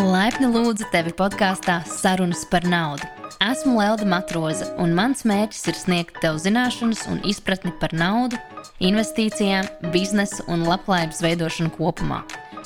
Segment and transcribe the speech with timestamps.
[0.00, 3.04] Laipni lūdzu tevi podkāstā Sarunas par naudu.
[3.44, 8.38] Esmu Lelda Matroza, un mans mērķis ir sniegt tev zināšanas un izpratni par naudu,
[8.80, 12.22] investīcijām, biznesu un labklājības veidošanu kopumā.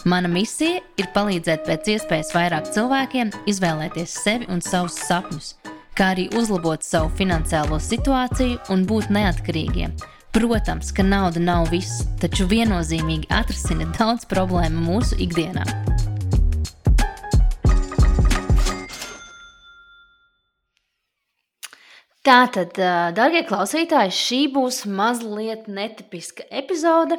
[0.06, 5.54] Mana misija ir palīdzēt pēc iespējas vairāk cilvēkiem izvēlēties sevi un savus sapņus,
[5.98, 9.96] kā arī uzlabot savu finansiālo situāciju un būt neatkarīgiem.
[10.34, 15.66] Protams, ka nauda nav viss, taču viennozīmīgi atrisina daudz problēmu mūsu ikdienā.
[22.24, 22.78] Tātad,
[23.12, 27.18] darbie klausītāji, šī būs mazliet netipiska epizode.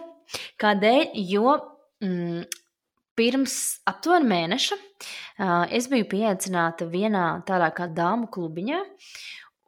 [0.58, 1.12] Kādēļ?
[1.30, 1.54] Jo
[2.02, 2.42] mm,
[3.14, 4.80] pirms aptuveni mēneša
[5.78, 8.82] es biju pieaicināta vienā tādā kā dāmu klubiņā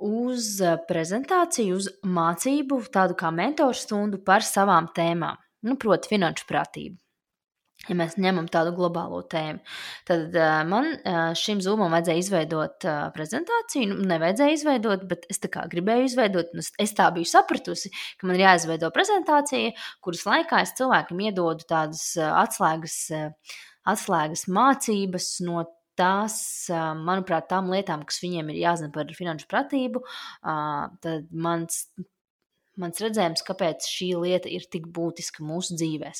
[0.09, 0.51] uz
[0.89, 5.37] prezentāciju, uz mācību, tādu kā mentoru stundu par savām tēmām,
[5.69, 6.97] nu, proti, finanšu pratību
[7.89, 9.61] ja mēs ņemam tādu globālo tēmu,
[10.07, 13.91] tad uh, man uh, šim zūmam vajadzēja izveidot uh, prezentāciju.
[13.93, 16.51] Nu, nevajadzēja izveidot, bet es tā kā gribēju izveidot.
[16.59, 21.67] Es, es tā biju sapratusi, ka man ir jāizveido prezentācija, kuras laikā es cilvēkiem iedodu
[21.69, 23.57] tādas uh, atslēgas, uh,
[23.87, 25.65] atslēgas mācības no
[25.97, 26.37] tās,
[26.69, 30.03] manuprāt, tām lietām, kas viņiem ir jāzina par finanšu pratību,
[30.45, 31.79] tad mans,
[32.77, 36.19] mans redzējums, kāpēc šī lieta ir tik būtiska mūsu dzīvēm.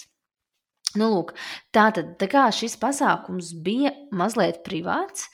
[0.96, 1.34] Nu, lūk,
[1.76, 5.28] tā tad tā kā šis pasākums bija mazliet privāts,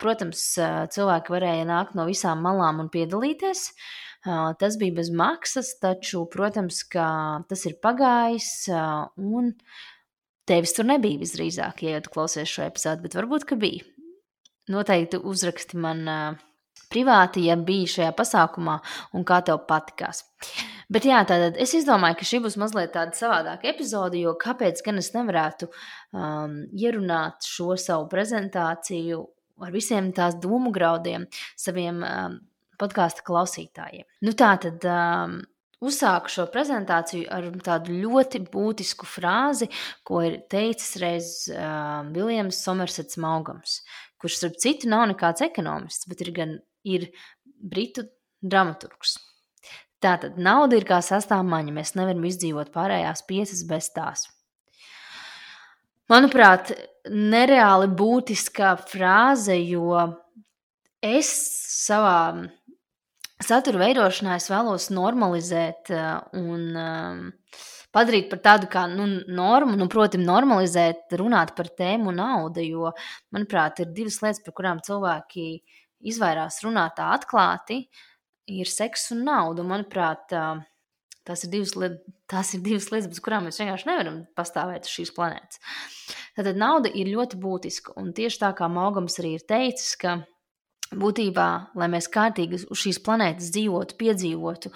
[0.00, 0.44] protams,
[0.94, 3.66] cilvēki varēja nākt no visām malām un piedalīties.
[4.22, 7.06] Tas bija bez maksas, taču, protams, ka
[7.50, 9.52] tas ir pagājis, un
[10.48, 13.84] tevis tur nebija visdrīzāk, ja tu klausies šo epizodu, bet varbūt, ka bija.
[14.72, 16.06] Noteikti uzraksti man
[16.92, 18.78] privāti, ja biji šajā pasākumā
[19.16, 20.22] un kā tev patikās.
[20.92, 25.00] Bet jā, tātad es izdomāju, ka šī būs mazliet tāda savādāka epizode, jo kāpēc gan
[25.00, 29.22] es nevarētu um, ierunāt šo savu prezentāciju
[29.62, 31.24] ar visiem tās domu graudiem
[31.56, 32.36] saviem um,
[32.80, 34.04] podkāstu klausītājiem.
[34.26, 35.38] Nu, tā tad um,
[35.82, 39.70] uzsāku šo prezentāciju ar tādu ļoti būtisku frāzi,
[40.06, 43.80] ko ir teicis reiz um, Viljams Somersets Maugams,
[44.22, 47.10] kurš, starp citu, nav nekāds ekonomists, bet ir gan ir
[47.62, 48.06] britu
[48.42, 49.16] dramaturgs.
[50.02, 54.26] Tātad nauda ir kā sastāvmaņa, mēs nevaram izdzīvot pārējās piecas bez tās.
[56.10, 56.72] Manuprāt,
[57.08, 59.94] nereāli būtiska frāze, jo
[61.02, 61.30] es
[61.86, 62.16] savā
[63.42, 67.22] satura veidošanā vēlos normalizēt uh, un um,
[67.94, 72.92] padarīt par tādu kā nu, normu, nu, protams, normalizēt, runāt par tēmu nauda, jo,
[73.34, 75.46] manuprāt, ir divas lietas, par kurām cilvēki
[76.02, 77.84] izvairās runāt tā atklāti.
[78.50, 79.64] Ir seks un nauda.
[79.66, 80.32] Manuprāt,
[81.26, 81.72] tās ir, divas,
[82.30, 85.62] tās ir divas lietas, bez kurām mēs vienkārši nevaram pastāvēt uz šīs planētas.
[86.36, 87.96] Tātad nauda ir ļoti būtiska.
[88.02, 90.18] Un tieši tā kā Maugams arī ir teicis, ka
[90.92, 91.48] būtībā,
[91.78, 94.72] lai mēs kārtīgi uz šīs planētas dzīvotu, piedzīvotu,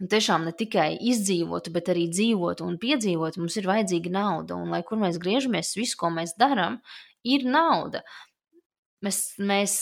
[0.00, 4.58] un tiešām ne tikai izdzīvotu, bet arī dzīvotu un piedzīvotu, mums ir vajadzīga nauda.
[4.58, 6.80] Un lai kur mēs griežamies, viss, ko mēs darām,
[7.26, 8.02] ir nauda.
[9.04, 9.74] Mēs, mēs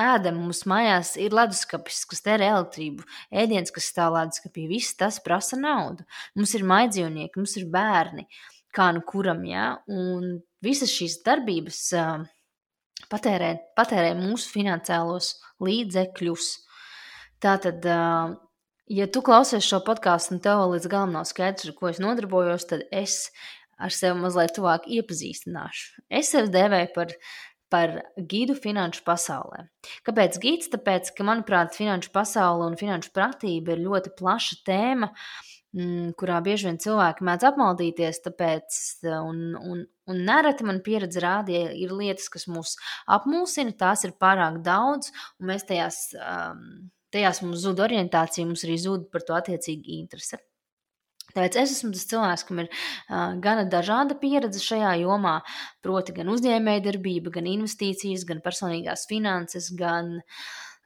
[0.00, 3.04] ēdam, mums mājās ir leduskapis, kas tērē elektrību,
[3.42, 6.06] ēdiens, kas stāv leduskapī, viss tas prasa naudu.
[6.38, 8.26] Mums ir maidzīvnieki, mums ir bērni,
[8.76, 12.26] kā nu kuram, jā, un visas šīs darbības uh,
[13.12, 15.34] patērē, patērē mūsu finansiālos
[15.64, 16.50] līdzekļus.
[17.42, 18.34] Tātad, uh,
[18.90, 22.68] ja tu klausies šo podkāstu un tev līdz galam nav skaidrs, ar ko es nodarbojos,
[22.70, 23.26] tad es
[23.80, 26.04] ar sevi mazliet tuvāk iepazīstināšu.
[26.12, 27.14] Es sevi dēvēju par
[27.70, 29.64] par gidu finanšu pasaulē.
[30.06, 30.70] Kāpēc gids?
[30.72, 35.10] Tāpēc, ka, manuprāt, finanšu pasaule un finanšu pratība ir ļoti plaša tēma,
[35.76, 38.80] mm, kurā bieži vien cilvēki mēdz apmaldīties, tāpēc,
[39.14, 42.76] un, un, un nereti man pieredze rādīja, ir lietas, kas mūs
[43.06, 48.78] apmulsina, tās ir pārāk daudz, un mēs tajās, um, tajās mums zūd orientācija, mums arī
[48.82, 50.42] zūd par to attiecīgi interese.
[51.34, 55.40] Tāpēc es esmu tas cilvēks, kam ir uh, gana dažāda pieredze šajā jomā,
[55.84, 60.18] proti, gan uzņēmējdarbība, gan investīcijas, gan personīgās finanses, gan,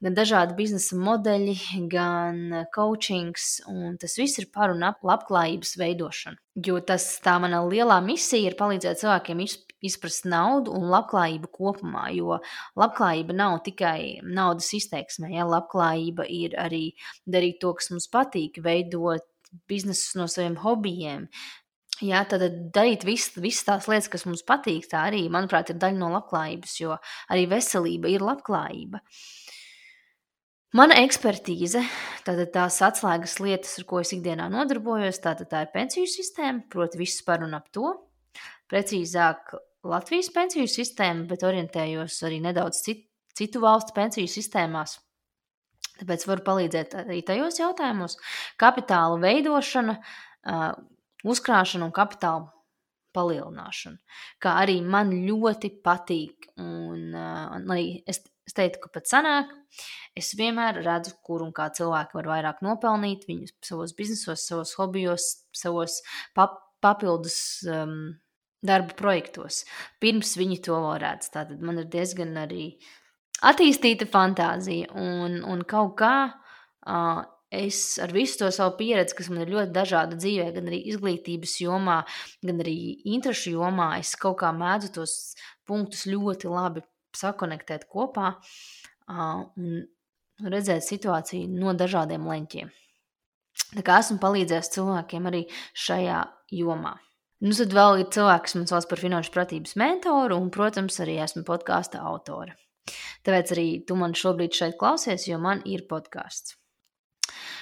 [0.05, 1.58] gan dažādi biznesa modeļi,
[1.93, 3.58] gan coachings,
[4.00, 6.41] tas viss ir par un ap labklājības veidošanu.
[6.64, 9.40] Jo tas tā mana lielā misija ir palīdzēt cilvēkiem
[9.85, 12.38] izprast naudu un labklājību kopumā, jo
[12.79, 15.47] labklājība nav tikai naudas izteiksmē, ja?
[15.49, 16.85] Labklājība ir arī
[17.26, 19.26] darīt to, kas mums patīk, veidot
[19.70, 21.28] biznesus no saviem hobijiem.
[22.02, 22.42] Jā, tad
[22.74, 26.72] darīt visas vis tās lietas, kas mums patīk, tā arī, manuprāt, ir daļa no labklājības,
[26.80, 26.96] jo
[27.30, 28.98] arī veselība ir labklājība.
[30.74, 31.84] Mana ekspertīze,
[32.26, 36.98] tātad tās atslēgas lietas, ar ko es ikdienā nodarbojos, tātad tā ir pensiju sistēma, proti,
[36.98, 37.92] viss par un ap to.
[38.72, 39.54] Precīzāk,
[39.86, 43.06] Latvijas pensiju sistēmu, bet orientējos arī nedaudz cit,
[43.38, 44.96] citu valstu pensiju sistēmās.
[46.00, 48.17] Tāpēc varu palīdzēt arī tajos jautājumos.
[48.61, 49.99] Kapitāla veidošana,
[51.25, 52.50] uzkrāšana un kapitāla
[53.14, 54.00] palielināšana.
[54.43, 59.52] Kā arī man ļoti patīk, un arī es, es teiktu, ka pat sanāk,
[60.19, 65.31] es vienmēr redzu, kur un kā cilvēki var vairāk nopelnīt viņus savos biznesos, savos hobijos,
[65.55, 66.00] savos
[66.35, 67.38] pap, papildus
[67.70, 68.17] um,
[68.64, 69.62] darba projektos,
[70.02, 71.31] pirms viņi to vēl redz.
[71.35, 72.73] Tātad man ir diezgan arī
[73.42, 77.22] attīstīta fantāzija, un, un kaut kā uh,
[77.54, 81.56] es ar visu to savu pieredzi, kas man ir ļoti dažāda dzīvē, gan arī izglītības
[81.62, 82.00] jomā,
[82.44, 82.76] gan arī
[83.16, 85.16] interešu jomā, es kaut kā mēdzu tos
[85.66, 86.84] punktus ļoti labi
[87.14, 89.84] sakonektēt kopā uh, un
[90.50, 92.72] redzēt situāciju no dažādiem leņķiem.
[93.75, 95.44] Tā kā esmu palīdzējis cilvēkiem arī
[95.78, 96.20] šajā
[96.58, 96.96] jomā.
[97.44, 101.19] Nu, tad vēl ir cilvēks, kas man sauc par finanšu pratības mentoru, un, protams, arī
[101.22, 102.54] esmu podkāstu autore.
[103.25, 106.58] Tāpēc arī tu man šobrīd šeit klausies, jo man ir podkāsts.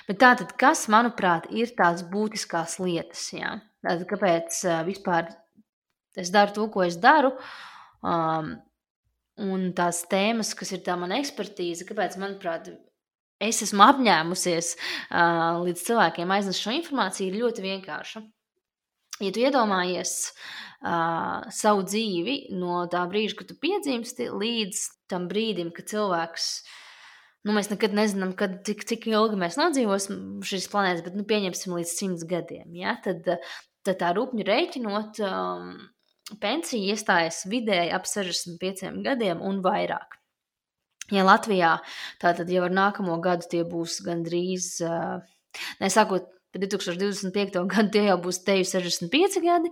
[0.08, 3.28] Bet tātad, kas, manuprāt, ir tās būtiskās lietas?
[3.34, 3.54] Jā?
[3.84, 4.58] Tātad, kāpēc
[4.88, 5.30] vispār
[6.18, 7.32] es daru to, ko es daru?
[8.02, 8.56] Um,
[9.42, 12.72] un tās tēmas, kas ir tā mana ekspertīze, kāpēc, manuprāt,
[13.42, 18.26] es esmu apņēmusies uh, līdz cilvēkiem aiznest šo informāciju, ir ļoti vienkārša
[19.20, 25.72] ja tu iedomājies uh, savu dzīvi no tā brīža, kad tu piedzimsti, līdz tam brīdim,
[25.76, 26.48] kad cilvēks,
[27.46, 31.76] nu, mēs nekad nezinām, kad, cik, cik ilgi mēs nodzīvosim šīs planētas, bet, nu, pieņemsim
[31.76, 32.96] līdz simts gadiem, ja?
[33.04, 33.28] tad,
[33.86, 35.76] tad tā rupņu rēķinot, um,
[36.42, 40.18] pensija iestājas vidēji ap 65 gadiem un vairāk.
[41.12, 41.74] Ja Latvijā
[42.22, 45.18] tātad jau ar nākamo gadu tie būs gandrīz, uh,
[46.52, 47.66] nesākot 2025.
[47.72, 49.70] gadu tie jau būs teju 65 gadi.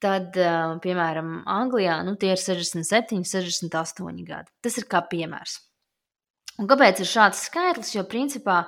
[0.00, 0.36] Tad,
[0.82, 4.50] piemēram, Anglijā nu, tie ir 67, 68 gadi.
[4.62, 5.60] Tas ir kā piemērs.
[6.58, 7.94] Un kāpēc ir šāds skaitlis?
[7.94, 8.66] Jo, principā,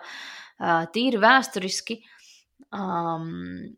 [0.94, 1.98] tīri vēsturiski
[2.72, 3.26] um,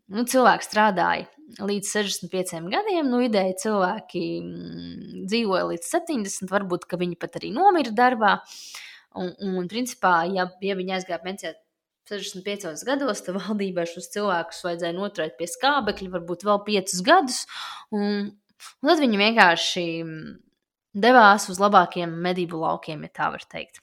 [0.07, 1.27] nu, cilvēki strādāja
[1.59, 3.09] līdz 65 gadiem.
[3.09, 8.39] Nu, ideja cilvēki mm, dzīvoja līdz 70, varbūt viņi pat arī nomira darbā.
[9.15, 11.53] Un, un principā, ja, ja viņi aizgāja pensijā
[12.09, 17.39] 65 gados, tad valdībai šos cilvēkus vajadzēja noturēt pie skābekļa, varbūt vēl 5 gadus.
[17.95, 19.85] Un, un tad viņi vienkārši
[20.95, 23.81] devās uz labākiem medību laukiem, ja tā var teikt.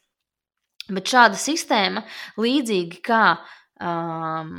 [0.93, 2.03] Bet šāda sistēma,
[2.43, 4.55] līdzīgi kā um,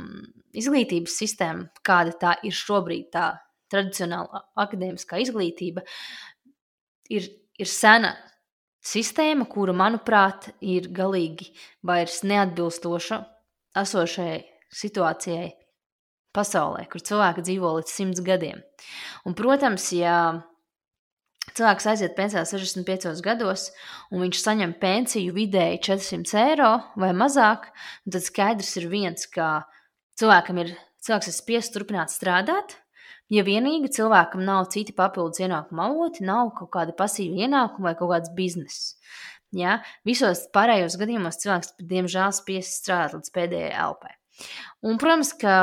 [0.56, 3.32] izglītības sistēma, kāda tā ir šobrīd, tā
[3.72, 5.84] tradicionāla akadēmiskā izglītība,
[7.12, 7.28] ir,
[7.60, 8.14] ir sena
[8.84, 11.50] sistēma, kura, manuprāt, ir galīgi
[11.84, 13.24] vairs neatbilstoša
[13.78, 14.40] esošajai
[14.74, 15.52] situācijai
[16.34, 18.62] pasaulē, kur cilvēki dzīvo līdz simts gadiem.
[19.24, 20.16] Un, protams, ja
[21.52, 23.68] cilvēks aiziet pensijā 65 gados,
[24.10, 27.68] un viņš saņem pensiju vidēji 400 eiro vai mazāk,
[28.08, 29.66] tad skaidrs ir viens, ka
[30.20, 30.72] cilvēkam ir,
[31.04, 32.78] cilvēks ir spiests turpināt strādāt.
[33.32, 38.10] Ja vienīgi cilvēkam nav citi papildus ienākuma avoti, nav kaut kāda pasīva ienākuma vai kaut
[38.12, 38.98] kāds bizness.
[39.54, 39.78] Ja?
[40.06, 44.14] Visos pārējos gadījumos cilvēks, diemžēl, spiests strādāt līdz pēdējai elpai.
[44.84, 45.54] Un, protams, ka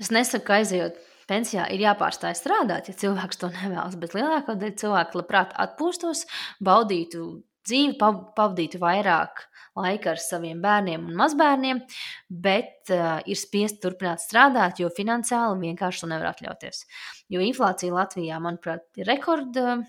[0.00, 1.00] es nesaku, ka aizejot
[1.30, 6.26] pensijā ir jāpārstāj strādāt, ja cilvēks to nevēlas, bet lielākā daļa cilvēku labprāt atpūstos,
[6.64, 7.24] baudītu
[7.64, 11.80] dzīvi, pavadītu vairāk laika ar saviem bērniem un mazbērniem,
[12.28, 16.84] bet uh, ir spiest turpināt strādāt, jo finansiāli vienkārši to nevar atļauties.
[17.32, 19.80] Jo inflācija Latvijā, manuprāt, ir rekorda.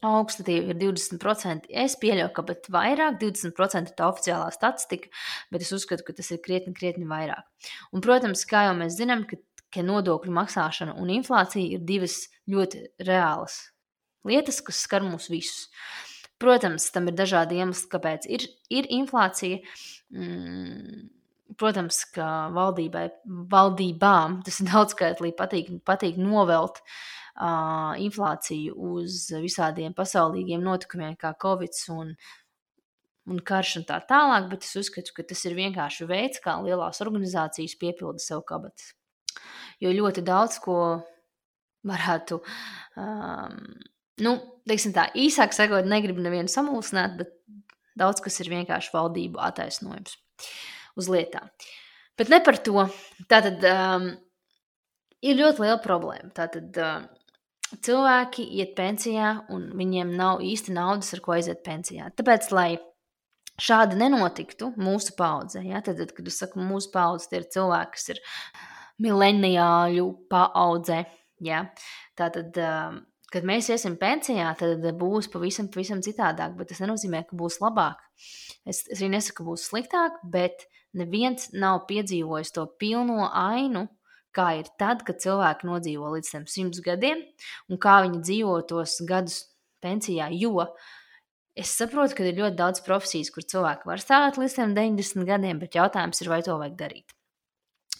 [0.00, 1.68] Tie ir 20%.
[1.68, 5.10] Es pieļauju, ka pat vairāk, 20% ir tā oficiālā statistika,
[5.52, 7.44] bet es uzskatu, ka tas ir krietni, krietni vairāk.
[7.92, 9.36] Un, protams, kā jau mēs zinām, ka,
[9.68, 13.60] ka nodokļu maksāšana un inflācija ir divas ļoti reālas
[14.24, 15.68] lietas, kas skar mūs visus.
[16.40, 19.60] Protams, tam ir dažādi iemesli, kāpēc ir, ir inflācija.
[20.16, 21.10] Mm,
[21.60, 23.10] protams, ka valdībai,
[23.52, 26.94] valdībām tas ir daudzskaitlīgi patīk, patīk novelt uh,
[27.36, 32.14] uh, inflāciju uz visādiem pasaulīgiem notikumiem, kā Covid un,
[33.30, 37.02] un karš un tā tālāk, bet es uzskatu, ka tas ir vienkārši veids, kā lielās
[37.04, 38.94] organizācijas piepilda sev kabatas.
[39.80, 40.78] Jo ļoti daudz ko
[41.88, 42.40] varētu,
[43.00, 43.60] um,
[44.24, 44.34] nu,
[44.68, 47.36] teiksim tā, īsāk sakot, negribu nevienu samulsināt, bet
[48.00, 50.18] daudz kas ir vienkārši valdību attaisnojums
[51.00, 51.48] uz lietām.
[52.18, 52.84] Bet ne par to.
[53.30, 54.10] Tātad um,
[55.24, 56.32] ir ļoti liela problēma.
[56.36, 57.06] Tātad um,
[57.78, 62.10] cilvēki iet pensijā, un viņiem nav īsti naudas, ar ko aiziet pensijā.
[62.18, 62.70] Tāpēc, lai
[63.60, 68.10] šādi nenotiktu mūsu paudzē, ja, tad, kad es saku mūsu paudze, tie ir cilvēki, kas
[68.14, 68.22] ir
[69.04, 71.04] mileniāļu paudze.
[71.40, 71.62] Ja,
[72.20, 72.98] tātad, um,
[73.32, 76.56] kad mēs iesim pensijā, tad būs pavisam, pavisam citādāk.
[76.58, 78.02] Bet tas nenozīmē, ka būs labāk.
[78.68, 83.86] Es, es arī nesaku, ka būs sliktāk, bet neviens nav piedzīvojis to pilno ainu,
[84.36, 87.22] kā ir tad, kad cilvēki nodzīvo līdz tam simts gadiem,
[87.70, 89.42] un kā viņi dzīvo tos gadus
[89.82, 90.30] pensijā.
[90.32, 90.68] Jo
[91.58, 95.78] es saprotu, ka ir ļoti daudz profesijas, kur cilvēki var strādāt līdz 90 gadiem, bet
[95.78, 97.16] jautājums ir, vai to vajag darīt.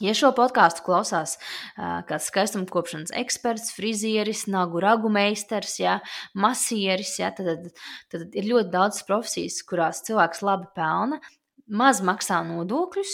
[0.01, 1.35] Ja šo podkāstu klausās
[1.77, 5.99] kāds skaistumkopšanas eksperts, frizieris, nagu ragu meistars, ja,
[6.33, 7.83] masieris, ja, tad, tad,
[8.15, 11.21] tad ir ļoti daudz profesijas, kurās cilvēks labi pelna,
[11.69, 13.13] maz maksā nodokļus,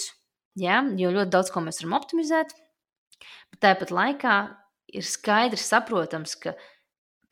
[0.63, 2.55] ja, jo ļoti daudz ko mēs varam optimizēt.
[3.53, 4.37] Bet tāpat laikā
[4.97, 6.55] ir skaidrs, saprotams, ka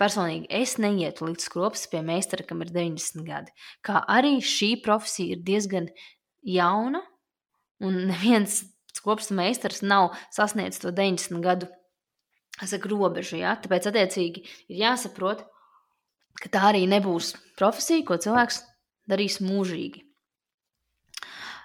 [0.00, 3.54] personīgi es neietu līdz skropas pie meistara, kam ir 90 gadi.
[3.84, 5.90] Kā arī šī profesija ir diezgan
[6.44, 7.02] jauna,
[7.84, 8.62] un neviens
[9.04, 11.68] kopsta meistars nav sasniedzis to 90 gadu
[12.62, 13.38] saku, robežu.
[13.42, 13.56] Ja?
[13.60, 15.44] Tāpēc, attiecīgi, ir jāsaprot,
[16.40, 18.62] ka tā arī nebūs profesija, ko cilvēks
[19.10, 20.03] darīs mūžīgi.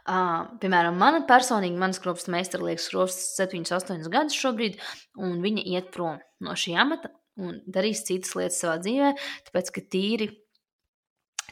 [0.07, 4.79] Uh, piemēram, mana personīgi, manas kropsta meistara liekas, kropsta 7, 8 gadus šobrīd,
[5.19, 9.11] un viņa iet prom no šī amata un darīs citas lietas savā dzīvē,
[9.47, 10.29] tāpēc, ka tīri,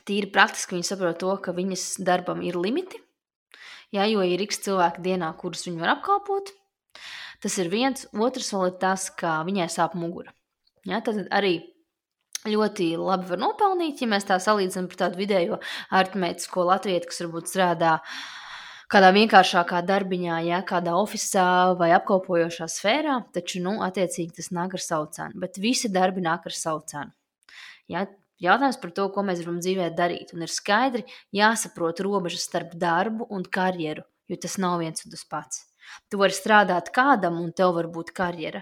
[0.07, 2.99] tīri praktiski viņa saprot to, ka viņas darbam ir limiti,
[3.95, 6.51] Ja, jo ir x cilvēki dienā, kurus viņi var apkalpot.
[7.43, 8.07] Tas ir viens.
[8.11, 10.33] Otrs vēl ir tas, ka viņai sāp mugura.
[10.87, 11.59] Ja, tad arī
[12.49, 15.61] ļoti labi var nopelnīt, ja mēs tā salīdzinām par tādu vidējo
[15.99, 17.93] artmētisko latviešu, kas varbūt strādā
[18.91, 24.83] kādā vienkāršākā darbiņā, ja kādā oficiālā vai apkalpojošā sfērā, taču, nu, attiecīgi tas nāk ar
[24.83, 25.41] savu cenu.
[25.43, 27.11] Bet visi darbi nāk ar savu cenu.
[27.91, 30.33] Ja, Jautājums par to, ko mēs gribam dzīvē darīt.
[30.35, 35.23] Un ir skaidri jāsaprot robežas starp darbu un karjeru, jo tas nav viens un tas
[35.25, 35.63] pats.
[36.11, 38.61] Tu vari strādāt kādam, un tev var būt karjera.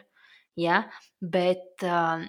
[0.56, 0.86] Ja?
[1.20, 2.24] Bet, uh,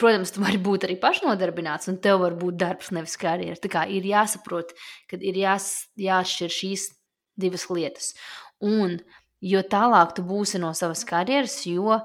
[0.00, 3.58] protams, tu vari būt arī pašnodarbināts, un tev var būt darbs, nevis karjera.
[3.60, 4.72] Tā kā ir jāsaprot,
[5.10, 6.86] ka ir jās, jāšķir šīs
[7.40, 8.14] divas lietas.
[8.64, 8.98] Un
[9.40, 12.00] jo tālāk tu būsi no savas karjeras, jo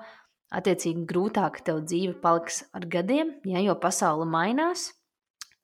[0.56, 4.92] attiecīgi grūtāk tev dzīve paliks ar gadiem, ja, jo pasaule mainās.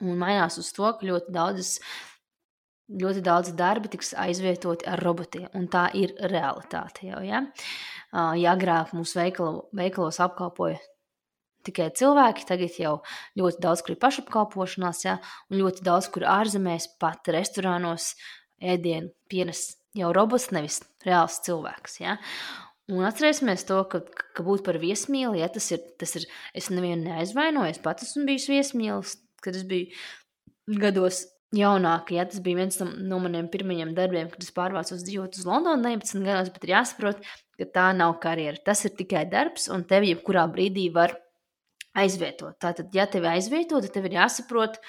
[0.01, 1.75] Un mainās uz to, ka ļoti daudzas
[2.91, 7.05] ļoti daudz darba tiks aizvietoti ar robotiem, un tā ir realitāte.
[7.07, 7.45] Jau, ja?
[8.11, 10.81] ja agrāk mūsu veikalo, veikalos apkalpoja
[11.67, 12.95] tikai cilvēki, tagad jau
[13.39, 15.19] ļoti daudz kur ir pašapkalpošanās, ja?
[15.49, 18.13] un ļoti daudz kur ārzemēs, pat restorānos
[18.61, 21.99] ēdienu pienes jau robots, nevis reāls cilvēks.
[22.03, 22.17] Ja?
[22.91, 24.01] Un atcerēsimies to, ka,
[24.35, 26.25] ka būt par viesmīli, ja tas ir, tas ir,
[26.57, 31.23] es nevienu neaizvainoju, es pats esmu bijis viesmīlis, kad es biju gados
[31.55, 32.15] jaunāka.
[32.15, 36.27] Ja, tas bija viens no maniem pirmajiem darbiem, kad es pārvācos dzīvot uz Londonu 19
[36.27, 37.23] gados, bet ir jāsaprot,
[37.59, 38.59] ka tā nav karjera.
[38.65, 41.15] Tas ir tikai darbs, un tevi jebkurā brīdī var
[41.97, 42.55] aizvietot.
[42.61, 44.79] Tātad, ja tevi aizvieto, tad tev ir jāsaprot,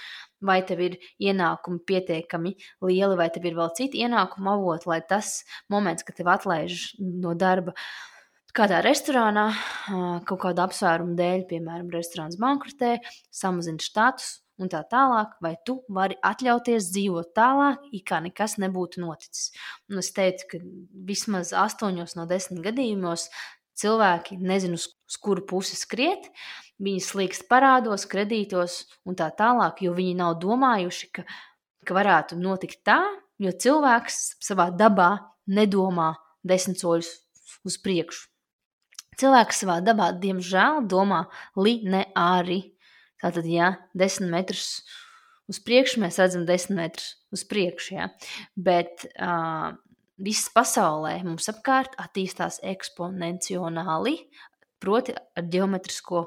[0.42, 2.54] vai tev ir ienākumi pietiekami
[2.84, 5.40] lieli, vai tev ir vēl citi ienākuma avoti, lai tas
[5.72, 7.74] moments, kad tev atlaiž no darba.
[8.52, 9.46] Kādā restorānā,
[10.28, 12.98] kaut kāda apsvēruma dēļ, piemēram, restorāns bankrotē,
[13.32, 19.00] samazina status un tā tālāk, vai tu vari atļauties dzīvot tālāk, it kā nekas nebūtu
[19.02, 19.50] noticis.
[19.90, 20.60] Un es teicu, ka
[21.08, 23.30] vismaz 8 no 10 gadījumos
[23.80, 26.28] cilvēki nezina, uz kuru pusi skriet,
[26.82, 31.26] viņi slīkst parādos, kredītos un tā tālāk, jo viņi nav domājuši, ka,
[31.86, 33.00] ka varētu notikt tā,
[33.42, 35.14] jo cilvēks savā dabā
[35.46, 36.12] nedomā
[36.46, 37.14] desmit soļus
[37.66, 38.28] uz priekšu.
[39.20, 41.26] Cilvēks savā dabā, diemžēl, domā
[41.58, 42.62] lineāri.
[43.22, 44.82] Tātad, ja desmit metrus
[45.50, 47.94] uz priekšu, mēs redzam desmit metrus uz priekšu.
[47.98, 48.08] Ja?
[48.56, 49.76] Bet uh,
[50.22, 54.16] viss pasaulē mums apkārt attīstās eksponencionāli,
[54.82, 56.24] proti, ar geometrisko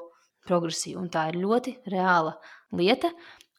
[0.48, 1.00] progresiju.
[1.02, 2.36] Un tā ir ļoti reāla
[2.76, 3.12] lieta,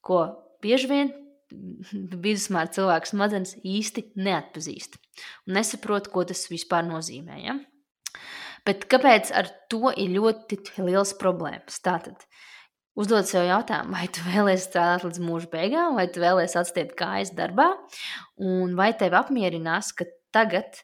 [0.05, 0.23] ko
[0.63, 1.13] bieži vien
[2.25, 4.99] vidusmēra cilvēks smadzenes īsti neatpazīst
[5.47, 7.39] un nesaprot, ko tas vispār nozīmē.
[7.43, 7.57] Ja?
[8.67, 11.79] Bet kāpēc ar to ir ļoti liels problēmas?
[11.83, 12.25] Tātad,
[12.99, 17.31] uzdod sev jautājumu, vai tu vēlēsies strādāt līdz mūža beigām, vai tu vēlēsies atstiept kājas
[17.37, 17.69] darbā,
[18.43, 20.81] un vai tevi apmierinās, ka tagad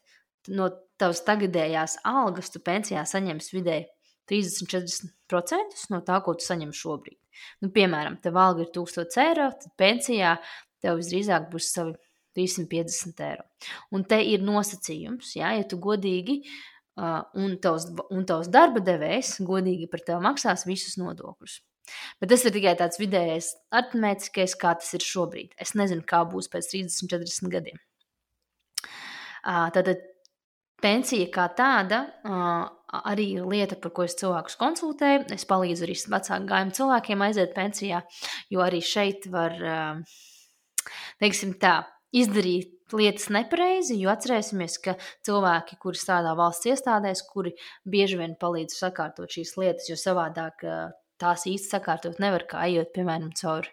[0.48, 0.70] no
[1.00, 3.88] tavas tagadējās algas tu pensijā saņemsi vidēji
[4.30, 7.18] 30-40% no tā, ko tu saņem šobrīd.
[7.64, 10.36] Nu, piemēram, tev alga ir 1000 eiro, tad pensijā
[10.84, 11.96] tev visdrīzāk būs savi
[12.38, 13.44] 350 eiro.
[13.94, 19.36] Un te ir nosacījums, jā, ja tu godīgi uh, un, tavs, un tavs darba devējs
[19.46, 21.60] godīgi par tevi maksās visus nodokļus.
[22.20, 25.52] Bet tas ir tikai tāds vidējais artmētiskais, kā tas ir šobrīd.
[25.60, 27.82] Es nezinu, kā būs pēc 30, 40 gadiem.
[29.44, 30.00] Tātad
[30.80, 32.00] pensija kā tāda
[32.92, 35.24] arī ir lieta, par ko es cilvēkus konsultēju.
[35.34, 38.02] Es palīdzu arī vecāku gājumu cilvēkiem aiziet pensijā,
[38.52, 39.56] jo arī šeit var,
[41.22, 41.80] teiksim tā,
[42.14, 47.54] izdarīt lietas nepareizi, jo atcerēsimies, ka cilvēki, kuri strādā valsts iestādēs, kuri
[47.90, 50.66] bieži vien palīdz sakārtot šīs lietas, jo savādāk
[51.20, 53.72] tās īsti sakārtot nevar, kā ejot, piemēram, cauri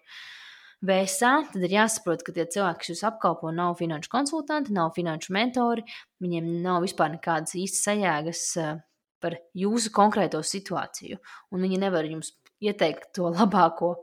[0.82, 5.34] VSA, tad ir jāsaprot, ka tie cilvēki, kas jūs apkalpo, nav finanšu konsultanti, nav finanšu
[5.36, 5.84] mentori,
[6.24, 8.80] viņiem nav vispār nekādas īstas sajēgas eh,
[9.22, 11.20] par jūsu konkrēto situāciju,
[11.52, 13.96] un viņi nevar jums ieteikt to labāko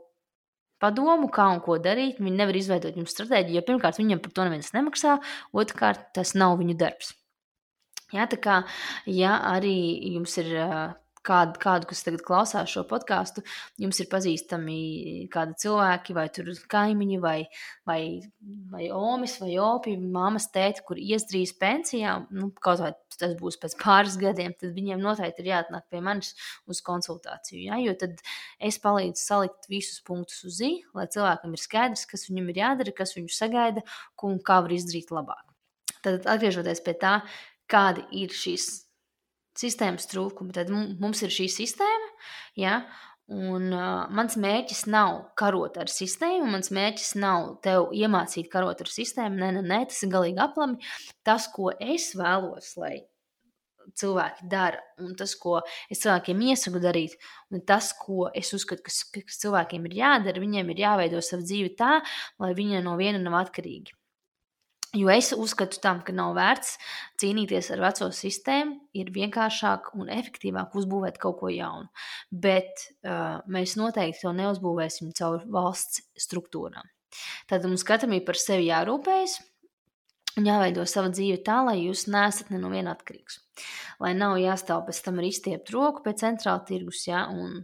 [0.79, 2.21] padomu, kā un ko darīt.
[2.23, 5.17] Viņi nevar izveidot jums stratēģiju, jo pirmkārt, viņiem par to neviens nemaksā,
[5.55, 7.13] otrkārt, tas nav viņu darbs.
[8.15, 8.61] Jā, tā kā
[9.05, 9.75] ja arī
[10.15, 10.49] jums ir
[11.29, 13.43] kādu, kādu, kas tagad klausās šo podkāstu,
[13.81, 14.79] jums ir pazīstami
[15.33, 17.37] kādi cilvēki, vai tur kaimiņi, vai,
[17.89, 18.01] vai,
[18.73, 23.75] vai omis, vai opi, māmas, tēti, kur iestrīs pensijā, nu, kaut vai tas būs pēc
[23.81, 26.33] pāris gadiem, tad viņiem noteikti ir jāatnāk pie manis
[26.69, 27.61] uz konsultāciju.
[27.67, 27.79] Ja?
[27.83, 28.23] Jo tad
[28.63, 32.95] es palīdzu salikt visus punktus uz zi, lai cilvēkam ir skaidrs, kas viņam ir jādara,
[32.95, 33.85] kas viņu sagaida
[34.23, 35.45] un kā var izdarīt labāk.
[36.05, 37.17] Tad atgriežoties pie tā,
[37.69, 38.69] kādi ir šīs
[39.57, 40.53] sistēmas trūkumi.
[40.55, 42.09] Tad mums ir šī sistēma,
[42.59, 42.79] ja,
[43.29, 48.91] un uh, mans mērķis nav karot ar sistēmu, mans mērķis nav tev iemācīt karot ar
[48.91, 49.39] sistēmu.
[49.39, 50.91] Nē, nē, nē tas ir galīgi aplami.
[51.25, 52.97] Tas, ko es vēlos, lai
[53.99, 57.15] cilvēki dara, un tas, ko es cilvēkiem iesaku darīt,
[57.53, 61.73] un tas, ko es uzskatu, kas, kas cilvēkiem ir jādara, viņiem ir jāveido savu dzīvi
[61.79, 61.99] tā,
[62.41, 63.98] lai viņi no viena nav atkarīgi.
[64.97, 66.77] Jo es uzskatu, tam, ka nav vērts
[67.21, 71.85] cīnīties ar veco sistēmu, ir vienkāršāk un efektīvāk uzbūvēt kaut ko jaunu.
[72.31, 76.89] Bet uh, mēs noteikti to neuzbūvēsim caur valsts struktūrām.
[77.49, 79.37] Tad mums katram ir par sevi jārūpējas
[80.39, 83.43] un jāveido sava dzīve tā, lai jūs neesat ne no viena atkarīgs.
[84.01, 87.61] Lai nav jāstāv pēc tam ar izstiept roku pēc centrāla tirgus, ja, un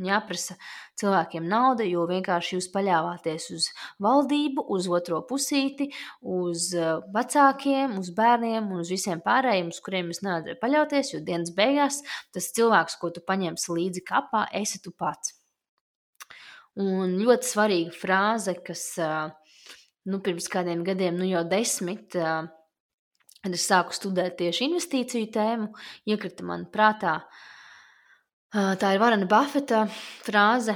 [0.00, 0.56] jāprasa
[1.00, 3.68] cilvēkiem nauda, jo vienkārši jūs paļāvāties uz
[4.02, 5.90] valdību, uz otro pusīti,
[6.22, 11.20] uz eh, vecākiem, uz bērniem un uz visiem pārējiem, uz kuriem jūs nevarat paļauties, jo
[11.26, 12.00] dienas beigās
[12.32, 15.36] tas cilvēks, ko tu paņemsi līdzi kapā, esi tu pats.
[16.80, 19.28] Un ļoti svarīga frāze, kas eh,
[20.08, 22.48] nu, pirms kādiem gadiem, nu jau desmit, eh,
[23.42, 25.72] kad es sāku studēt tieši investīciju tēmu,
[26.08, 27.18] iekrita man prātā,
[28.52, 29.86] Tā ir Varana Buffeta
[30.26, 30.74] frāze,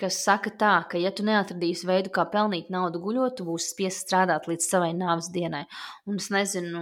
[0.00, 4.06] kas saka tā, ka, ja tu neatradīsi veidu, kā pelnīt naudu guļot, tu būsi spiests
[4.06, 5.66] strādāt līdz savai nāves dienai.
[6.08, 6.80] Un es nezinu,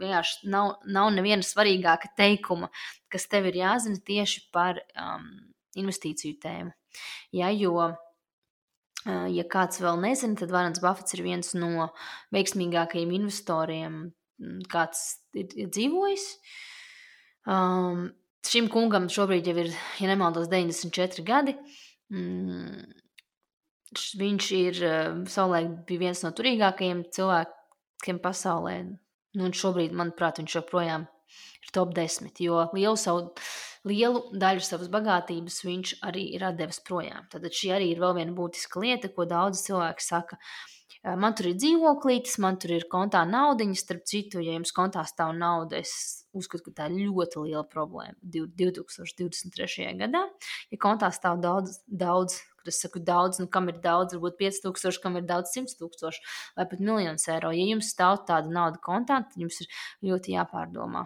[0.00, 2.70] vienkārši nav, nav neviena svarīgāka teikuma,
[3.12, 5.28] kas tev ir jāzina tieši par um,
[5.76, 6.72] investīciju tēmu.
[7.36, 11.90] Ja, jo, uh, ja kāds vēl nezina, tad Varans Buffets ir viens no
[12.32, 14.04] veiksmīgākajiem investoriem,
[14.72, 16.30] kāds ir dzīvojis.
[17.44, 18.06] Um,
[18.44, 21.54] Šim kungam šobrīd jau ir, ja nemaldos, 94 gadi.
[22.12, 22.84] Mm,
[24.20, 28.76] viņš ir eh, savulaik bija viens no turīgākajiem cilvēkiem pasaulē.
[29.34, 31.08] Nu, un šobrīd, manuprāt, viņš joprojām
[31.64, 33.32] ir top 10, jo lielu, savu,
[33.88, 37.26] lielu daļu savas bagātības viņš arī ir devis projām.
[37.32, 40.38] Tad šī arī ir vēl viena būtiska lieta, ko daudz cilvēku saka.
[41.04, 43.76] Man tur ir dzīvoklītis, man tur ir kontā naudiņa.
[43.76, 48.16] Starp citu, ja jums kontā stāv nauda, es uzskatu, ka tā ir ļoti liela problēma
[48.24, 49.90] 2023.
[50.00, 50.24] gadā.
[50.72, 55.00] Ja kontā stāv daudz, daudz kad es saku daudz, nu kam ir daudz, varbūt 5000,
[55.04, 56.24] kam ir daudz 100 tūkstoši
[56.56, 57.52] vai pat miljonus eiro.
[57.52, 59.68] Ja jums stāv tāda nauda kontā, tad jums ir
[60.08, 61.04] ļoti jāpārdomā,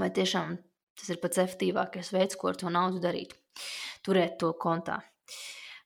[0.00, 0.56] vai tiešām
[0.98, 3.38] tas ir pats efektīvākais veids, ko ar to naudu darīt.
[4.02, 4.98] Turēt to kontā.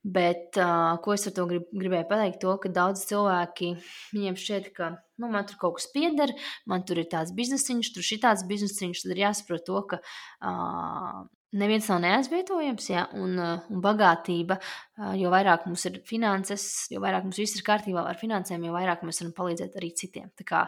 [0.09, 2.39] Bet uh, ko es ar to grib, gribēju pateikt?
[2.41, 3.73] To, ka daudz cilvēki
[4.15, 6.33] viņiem šķiet, ka nu, man tur kaut kas pieder,
[6.71, 9.03] man tur ir tāds biznesiņš, tur ir tāds biznesiņš.
[9.05, 11.27] Tad ir jāsaprot to, ka uh,
[11.61, 17.03] neviens nav neaizvietojams, ja, un, uh, un bagātība, uh, jo vairāk mums ir finanses, jo
[17.05, 20.31] vairāk mums viss ir kārtībā ar finansēm, jo vairāk mēs varam palīdzēt arī citiem.
[20.41, 20.63] Tā kā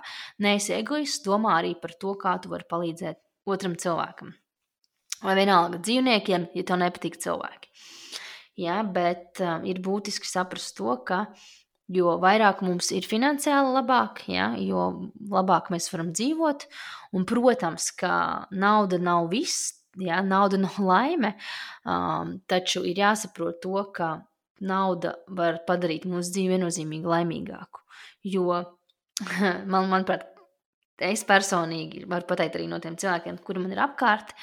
[0.44, 4.34] neesi egoists, domā arī par to, kā tu vari palīdzēt otram cilvēkam.
[5.24, 7.72] Vai vienalga dzīvniekiem, ja tev nepatīk cilvēki.
[8.58, 11.26] Ja, bet um, ir būtiski saprast to, ka
[11.90, 16.66] jo vairāk mums ir finansiāli labāk, ja, jo labāk mēs varam dzīvot.
[17.16, 18.12] Un, protams, ka
[18.54, 21.34] nauda nav viss, ja, nauda nav laime,
[21.84, 24.18] um, taču ir jāsaprot to, ka
[24.60, 27.82] nauda var padarīt mūsu dzīvi viennozīmīgi laimīgāku.
[28.28, 28.62] Jo,
[29.72, 30.28] man, manuprāt,
[31.00, 34.34] es personīgi varu pateikt arī no tiem cilvēkiem, kuri man ir apkārt,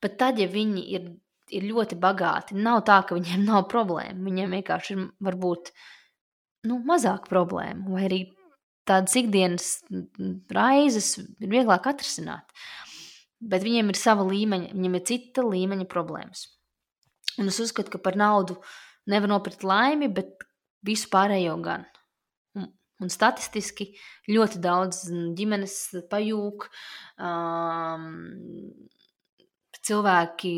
[0.00, 1.10] pat tad, ja viņi ir
[1.54, 2.56] ir ļoti bagāti.
[2.58, 4.26] Nav tā, ka viņiem nav problēmu.
[4.28, 5.72] Viņiem vienkārši ir varbūt
[6.68, 8.20] nu, mazāk problēmu, vai arī
[8.88, 9.70] tādas ikdienas
[10.54, 12.46] raizes ir vieglāk atrisināt.
[13.40, 16.48] bet viņiem ir sava līmeņa, viņiem ir cita līmeņa problēmas.
[17.38, 18.56] Un es uzskatu, ka par naudu
[19.06, 20.42] nevar nopirkt laimi, bet
[20.82, 21.84] visu pārējo gan.
[22.58, 22.66] Un,
[22.98, 23.92] un statistiski
[24.26, 25.04] ļoti daudz
[25.38, 25.76] ģimenes
[26.10, 26.66] pajūg,
[27.22, 28.08] um,
[29.86, 30.54] cilvēki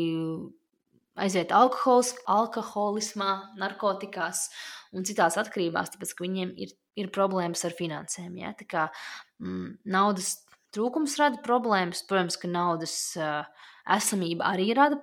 [1.21, 3.31] aiziet alkohols, alkoholismā,
[3.61, 4.47] narkotikās
[4.95, 8.35] un citās atkarībās, tāpēc ka viņiem ir, ir problēmas ar finansēm.
[8.41, 8.53] Ja?
[8.57, 8.87] Tā kā
[9.41, 10.33] mm, naudas
[10.75, 13.43] trūkums rada problēmas, protams, ka naudas uh,
[13.97, 14.99] esamība arī rada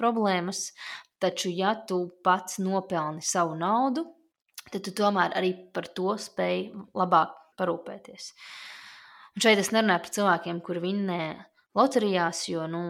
[0.00, 0.70] problēmas,
[1.22, 4.06] taču, ja tu pats nopelni savu naudu,
[4.70, 8.32] tad tu tomēr arī par to spēj labāk parūpēties.
[9.36, 11.22] Un šeit es nerunāju par cilvēkiem, kuri vinnē
[11.78, 12.82] loterijās, jo nu,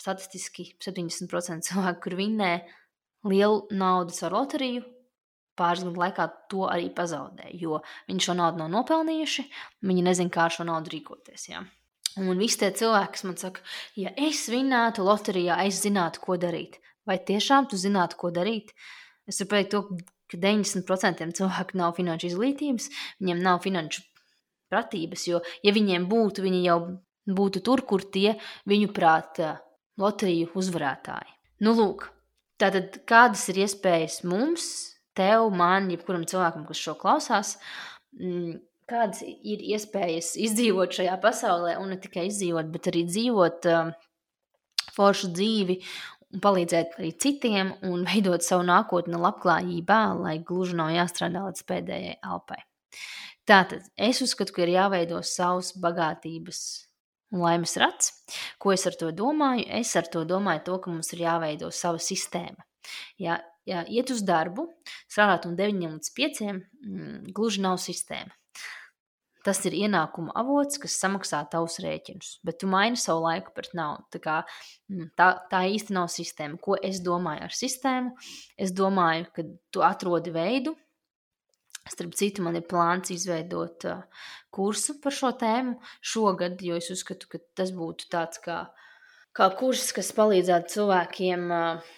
[0.00, 2.52] statistiski 70% cilvēku, kur vinnē
[3.26, 4.84] lielu naudu ar loteriju,
[5.56, 9.46] pāris gadu laikā to arī pazaudē, jo viņi šo naudu nav nopelnījuši,
[9.88, 11.48] viņi nezina, kā ar šo naudu rīkoties.
[11.48, 11.62] Ja?
[12.20, 13.64] Un visi tie cilvēki, kas man saka,
[14.00, 16.78] ja es vinnētu loterijā, es zinātu, ko darīt.
[17.08, 18.72] Vai tiešām tu zinātu, ko darīt?
[19.28, 22.88] Es varu pateikt, to, ka 90% cilvēku nav finanšu izglītības,
[23.22, 24.04] viņiem nav finanšu
[24.72, 26.78] pratības, jo, ja viņiem būtu, viņi jau
[27.36, 28.34] būtu tur, kur tie
[28.70, 29.56] viņu prātā
[30.00, 31.32] loteriju uzvarētāji.
[31.64, 32.08] Nu, lūk,
[32.60, 34.66] tātad kādas ir iespējas mums,
[35.16, 37.54] tev, man, jebkuram cilvēkam, kas šo klausās,
[38.18, 38.58] mm,
[38.90, 43.94] kādas ir iespējas izdzīvot šajā pasaulē, un ne tikai izdzīvot, bet arī dzīvot uh,
[44.96, 45.80] foršu dzīvi
[46.34, 52.18] un palīdzēt arī citiem un veidot savu nākotni labklājībā, lai gluži nav jāstrādā līdz pēdējai
[52.22, 52.60] alpai.
[53.46, 56.60] Tātad es uzskatu, ka ir jāveido savs bagātības
[57.34, 58.12] laimes rats.
[58.62, 59.66] Ko es ar to domāju?
[59.80, 62.66] Es ar to domāju, to, ka mums ir jāveido sava sistēma.
[63.18, 64.68] Ja, ja iet uz darbu,
[65.10, 68.34] strādāt no 9 līdz 5, mm, gluži nav sistēma.
[69.46, 74.02] Tas ir ienākuma avots, kas samaksā tavus rēķinus, bet tu maini savu laiku pret naudu.
[74.10, 74.38] Tā, kā,
[74.90, 76.58] mm, tā, tā īsti nav sistēma.
[76.62, 78.16] Ko es domāju ar sistēmu?
[78.58, 80.74] Es domāju, ka tu atrodi veidu,
[81.86, 87.28] Starp citu, man ir plāns izveidot uh, kursu par šo tēmu šogad, jo es uzskatu,
[87.30, 88.64] ka tas būtu tāds kā,
[89.36, 91.94] kā kurs, kas palīdzētu cilvēkiem uh,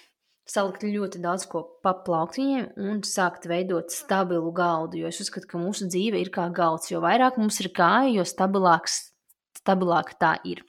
[0.48, 5.02] salikt ļoti daudz ko paplaukt viņiem un sākt veidot stabilu galdu.
[5.02, 6.90] Jo es uzskatu, ka mūsu dzīve ir kā galds.
[6.92, 9.00] Jo vairāk mums ir kāja, jo stabilāks,
[9.60, 10.64] stabilāka tā ir.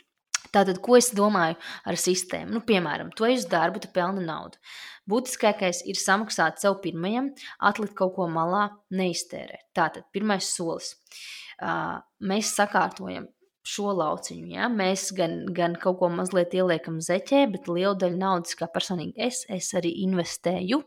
[0.56, 2.54] Tātad, ko es domāju ar sistēmu?
[2.58, 4.60] Nu, piemēram, tu ej uz darbu, tu pelni naudu.
[5.10, 7.32] Būtiskākais ir samaksāt sev pirmajam,
[7.66, 9.70] atlikt kaut ko malā, neiztērēt.
[9.78, 10.96] Tātad, pirmais solis.
[11.60, 13.28] Uh, mēs sakārtojam
[13.70, 14.52] šo lauciņu.
[14.56, 14.70] Ja?
[14.72, 19.44] Mēs gan, gan kaut ko mazliet ieliekam zeķē, bet lielu daļu naudas, kā personīgi es,
[19.52, 20.84] es arī investēju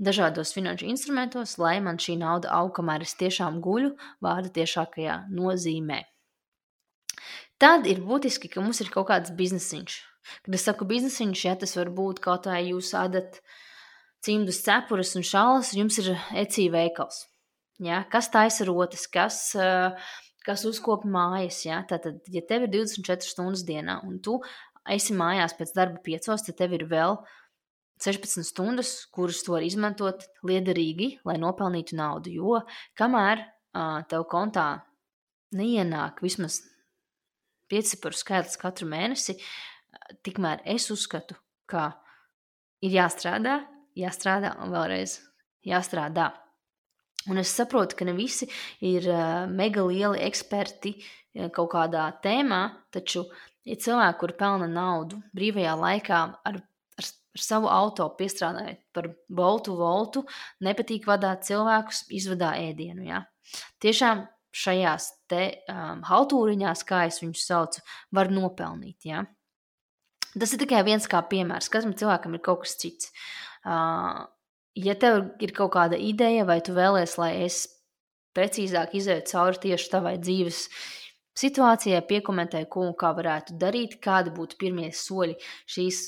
[0.00, 3.92] dažādos finanšu instrumentos, lai man šī nauda aug, kamēr es tiešām guļu
[4.24, 6.00] vārda tiešākajā nozīmē.
[7.60, 9.96] Tad ir būtiski, ka mums ir kaut kāds biznesiņš.
[10.46, 13.40] Kad es saku biznesiņš, ja tas var būt kaut kā jūs ādat
[14.24, 17.26] cimdus, cepures un šalas, un jums ir ecī veikals.
[17.80, 18.02] Ja?
[18.12, 19.42] Kas taisa rotas, kas,
[20.46, 21.60] kas uzkopja mājas.
[21.66, 21.82] Ja?
[21.88, 24.38] Tātad, ja tev ir 24 stundas dienā un tu
[24.88, 27.18] esi mājās pēc darba piecos, tad tev ir vēl
[28.00, 32.32] 16 stundas, kuras tu vari izmantot liederīgi, lai nopelnītu naudu.
[32.32, 32.62] Jo
[32.96, 34.70] kamēr uh, tev kontā
[35.56, 36.62] neienāk vismaz
[37.70, 39.38] pieciparu skaitlis katru mēnesi,
[40.26, 41.36] tikmēr es uzskatu,
[41.70, 41.92] ka
[42.84, 43.60] ir jāstrādā,
[43.98, 45.20] jāstrādā un vēlreiz
[45.66, 46.30] jāstrādā.
[47.28, 48.48] Un es saprotu, ka ne visi
[48.86, 49.06] ir
[49.52, 50.94] mega lieli eksperti
[51.54, 52.62] kaut kādā tēmā,
[52.94, 53.26] taču
[53.64, 56.60] ir ja cilvēki, kuri pelna naudu brīvajā laikā ar,
[56.96, 60.24] ar, ar savu auto piestrādājot par boltu, voltu,
[60.64, 63.04] nepatīk vadīt cilvēkus, izvadā ēdienu.
[63.10, 63.24] Ja?
[63.84, 67.84] Tiešām šajās te um, haltūriņās, kā es viņus saucu,
[68.16, 69.06] var nopelnīt.
[69.08, 69.24] Ja?
[70.34, 71.70] Tas ir tikai viens kā piemērs.
[71.72, 73.10] Katram cilvēkam ir kaut kas cits.
[73.66, 74.26] Uh,
[74.78, 77.60] ja tev ir kaut kāda ideja, vai tu vēlēsies, lai es
[78.36, 80.64] precīzāk izēju cauri tieši tavai dzīves
[81.40, 85.38] situācijai, piekomentēju, ko un kā varētu darīt, kādi būtu pirmie soļi
[85.70, 86.02] šīs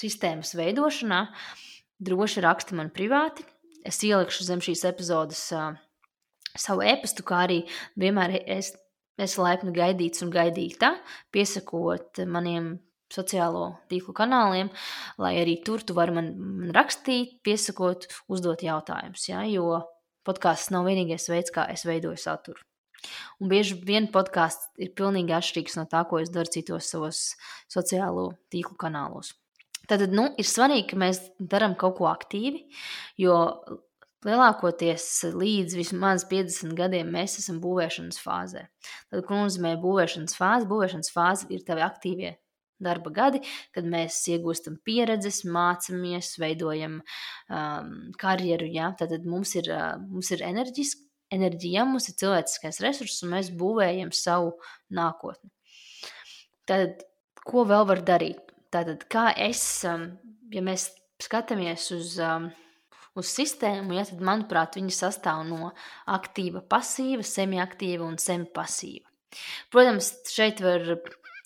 [0.00, 1.24] sistēmas veidošanā,
[2.00, 3.44] droši raksti man privāti.
[3.86, 5.72] Es ielikšu zem šīs epizodes uh,
[6.58, 7.62] savu e-pastu, kā arī
[8.00, 8.72] vienmēr es,
[9.20, 10.94] esmu laipni gaidīts un gaidīta,
[11.34, 12.78] piesakot maniem
[13.10, 14.70] sociālo tīklu kanāliem,
[15.18, 19.26] lai arī tur tu vari man, man rakstīt, piesakot, uzdot jautājumus.
[19.28, 19.42] Ja?
[19.50, 19.82] Jo
[20.26, 22.62] podkāsts nav vienīgais veids, kā es veidoju saturu.
[23.40, 27.22] Un bieži vien podkāsts ir pilnīgi atšķirīgs no tā, ko es daru citos savos
[27.72, 29.32] sociālo tīklu kanālos.
[29.88, 32.66] Tad nu, ir svarīgi, ka mēs darām kaut ko aktīvi,
[33.18, 33.38] jo
[34.26, 38.66] Lielākoties līdz vismaz 50 gadiem mēs esam būvēšanas fāzē.
[39.08, 40.68] Tad, ko nozīmē būvēšanas fāze?
[40.68, 42.34] Būvēšanas fāze ir tavi aktīvie
[42.80, 43.40] darba gadi,
[43.74, 48.68] kad mēs iegūstam pieredzes, mācāmies, veidojam um, karjeru.
[48.72, 48.90] Ja?
[48.98, 54.12] Tad mums ir, uh, mums ir enerģiski, enerģija, mums ir cilvēciskais resurss, un mēs būvējam
[54.16, 54.56] savu
[54.96, 55.52] nākotni.
[56.68, 57.04] Tad,
[57.46, 58.42] ko vēl var darīt?
[58.70, 60.10] Tātad, kā es, um,
[60.52, 62.50] ja mēs skatāmies uz, um,
[63.18, 65.72] uz sistēmu, ja, tad, manuprāt, viņa sastāv no
[66.10, 69.06] aktīva, pasīva, semiaktīva un semipasīva.
[69.70, 70.86] Protams, šeit var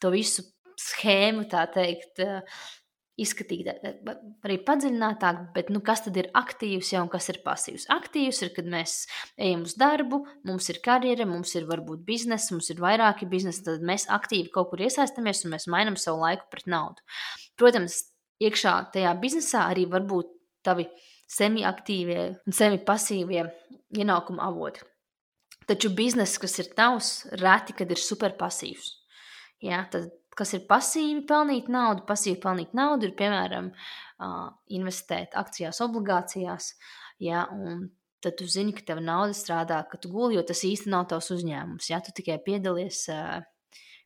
[0.00, 0.44] to visu
[0.80, 2.20] schēmu, tā teikt,
[3.20, 7.86] izskatīt arī padziļinātāk, bet nu, kas tad ir aktīvs ja, un kas ir pasīvs?
[7.94, 9.04] Aktīvs ir, kad mēs
[9.38, 13.86] ejam uz darbu, mums ir karjera, mums ir varbūt biznesa, mums ir vairāki biznesi, tad
[13.86, 17.04] mēs aktīvi kaut kur iesaistamies un mēs mainām savu laiku pret naudu.
[17.60, 18.00] Protams,
[18.42, 20.34] iekšā tajā biznesā arī var būt
[20.66, 20.88] tavi
[21.30, 23.46] semi-aktīvie un semi-pasīvie
[23.96, 24.84] ienākuma avoti.
[25.68, 28.90] Taču bizness, kas ir tavs, reti, kad ir superpasīvs.
[29.64, 32.04] Ja, tad kas ir pasīvi pelnīt naudu.
[32.08, 36.72] Pasīvi pelnīt naudu ir piemēram uh, investēt akcijās, obligācijās.
[37.22, 37.46] Ja,
[38.24, 41.30] tad tu zini, ka tava nauda strādā, ka tu guli, jo tas īsti nav tavs
[41.36, 41.90] uzņēmums.
[41.92, 43.40] Ja, tu tikai piedalies, uh,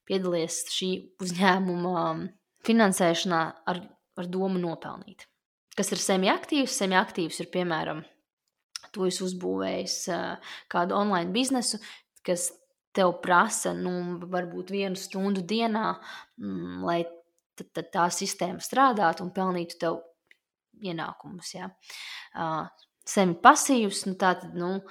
[0.09, 0.93] piedalies šī
[1.25, 2.05] uzņēmuma
[2.69, 3.83] finansēšanā ar,
[4.19, 5.27] ar domu nopelnīt.
[5.79, 6.75] Kas ir semi-aktīvs?
[6.81, 8.03] Semi-aktīvs ir piemēram,
[8.95, 9.99] tu esi uzbūvējis
[10.73, 11.79] kādu online biznesu,
[12.27, 12.49] kas
[12.99, 15.93] tev prasa, nu, varbūt vienu stundu dienā,
[16.41, 17.03] mm, lai
[17.59, 20.01] tad, tad tā sistēma strādātu un pelnītu tev
[20.83, 21.55] ienākumus.
[21.55, 21.71] Ja.
[22.35, 22.67] Uh,
[23.09, 24.83] Semi pasīvs, nu, tā tad, nu,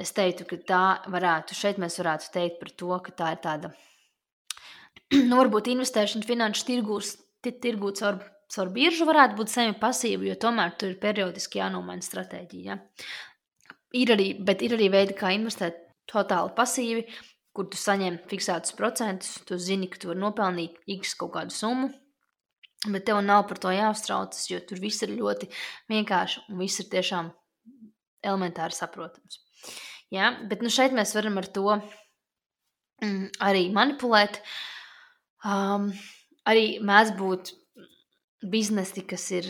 [0.00, 3.70] es teiktu, ka tā varētu, šeit mēs varētu teikt par to, ka tā ir tāda,
[5.28, 7.14] nu, varbūt investēšana finanšu tirgūs,
[7.46, 8.20] tirgū caur,
[8.52, 12.76] caur biržu varētu būt semi pasīva, jo tomēr tur ir periodiski jānomaina stratēģija.
[12.76, 12.78] Ja.
[14.02, 17.04] Ir arī, bet ir arī veidi, kā investēt totāli pasīvi,
[17.52, 21.90] kur tu saņem fiksētus procentus, tu zini, ka tu vari nopelnīt x kaut kādu summu,
[22.88, 25.48] bet tev nav par to jāuztraucas, jo tur viss ir ļoti
[25.92, 27.30] vienkārši un viss ir tiešām
[28.24, 29.42] elementāri saprotams.
[30.12, 30.32] Ja?
[30.48, 31.66] Bet nu, šeit mēs varam ar to
[33.02, 34.40] mm, arī manipulēt.
[35.42, 35.90] Um,
[36.48, 37.52] arī mēdz būt
[38.42, 39.48] biznesi, kas ir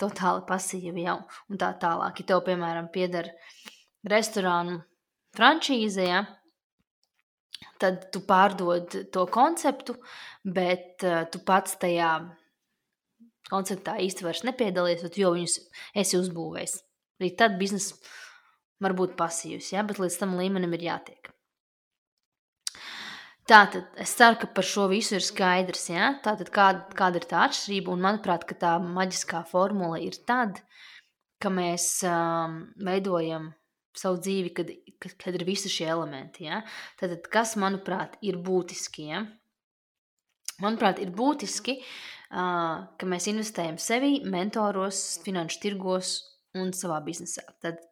[0.00, 1.18] totāli pasīvi jau
[1.50, 2.22] un tā tālāk.
[2.22, 3.30] Ja tev, piemēram, pieder
[4.08, 4.80] restorānu
[5.36, 6.22] frančīze, ja,
[7.82, 9.96] tad tu pārdod to konceptu,
[10.44, 12.12] bet uh, tu pats tajā
[13.52, 15.58] konceptā īsti vairs nepiedalies, jo viņus
[16.02, 16.78] esi uzbūvējis.
[17.20, 17.98] Arī tad biznesa
[18.82, 19.84] var būt pasīvs, ja?
[19.86, 21.30] bet līdz tam līmenim ir jātiek.
[23.50, 25.88] Tātad es ceru, ka par šo visu ir skaidrs.
[25.90, 26.12] Ja?
[26.22, 27.90] Tātad kāda, kāda ir tā atšķirība?
[27.90, 30.60] Un manuprāt, tā maģiskā formula ir tad,
[31.42, 33.50] ka mēs um, veidojam
[33.98, 34.70] savu dzīvi, kad,
[35.02, 36.46] kad, kad ir visi šie elementi.
[36.46, 36.62] Ja?
[37.00, 39.08] Tad, kas, manuprāt, ir būtiski?
[39.10, 39.24] Ja?
[40.62, 46.14] Manuprāt, ir būtiski, uh, ka mēs investējam sevi, mentoros, finanšu tirgos
[46.54, 47.42] un savā biznesā.
[47.64, 47.82] Tad,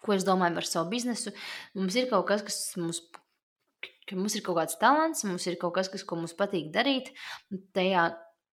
[0.00, 1.34] ko es domāju par savu biznesu?
[1.76, 3.04] Mums ir kaut kas, kas mums
[4.08, 7.10] ka mums ir kaut kāds talants, mums ir kaut kas, kas, mums patīk darīt.
[7.76, 8.08] Tajā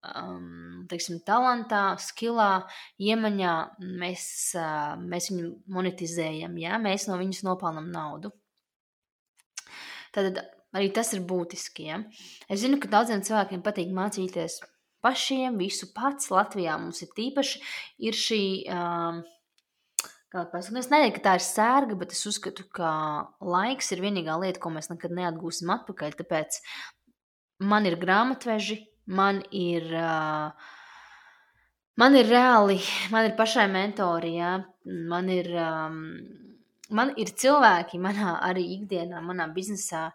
[0.06, 2.64] um, teiksim, talantā, skillā,
[3.02, 3.54] iemaņā
[4.00, 4.24] mēs,
[4.58, 6.80] uh, mēs viņu monetizējam, ja?
[6.82, 8.32] mēs no viņas nopelnām naudu.
[10.14, 10.40] Tad
[10.74, 11.86] arī tas ir būtiski.
[11.90, 12.00] Ja?
[12.50, 14.60] Es zinu, ka daudziem cilvēkiem patīk mācīties
[15.04, 16.30] pašiem, visu pats.
[16.32, 17.62] Latvijā mums ir tīpaši
[18.10, 18.42] ir šī.
[20.30, 22.90] Um, Es nedomāju, ka tā ir sērga, bet es uzskatu, ka
[23.42, 26.14] laiks ir vienīgā lieta, ko mēs nekad neatgūsim atpakaļ.
[26.20, 26.60] Tāpēc
[27.66, 28.76] man ir grāmatveži,
[29.10, 29.90] man ir,
[31.98, 32.78] man ir reāli,
[33.10, 34.52] man ir pašai mentori, ja?
[34.86, 35.50] man, ir,
[36.94, 40.12] man ir cilvēki manā arī ikdienā, manā biznesā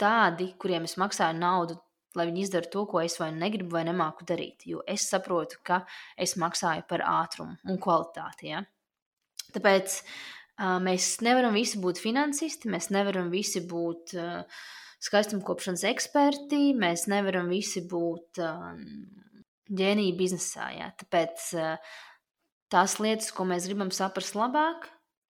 [0.00, 1.76] tādi, kuriem es maksāju naudu,
[2.16, 4.64] lai viņi izdara to, ko es vai negribu vai nemāku darīt.
[4.64, 5.82] Jo es saprotu, ka
[6.16, 8.54] es maksāju par ātrumu un kvalitāti.
[8.54, 8.64] Ja?
[9.54, 14.64] Tāpēc uh, mēs nevaram visi būt finansisti, mēs nevaram visi būt uh,
[15.04, 18.82] skaistumkopšanas eksperti, mēs nevaram visi būt um,
[19.70, 20.70] ģēniji biznesā.
[20.78, 20.90] Jā.
[21.00, 21.96] Tāpēc uh,
[22.72, 24.88] tās lietas, ko mēs gribam saprast labāk,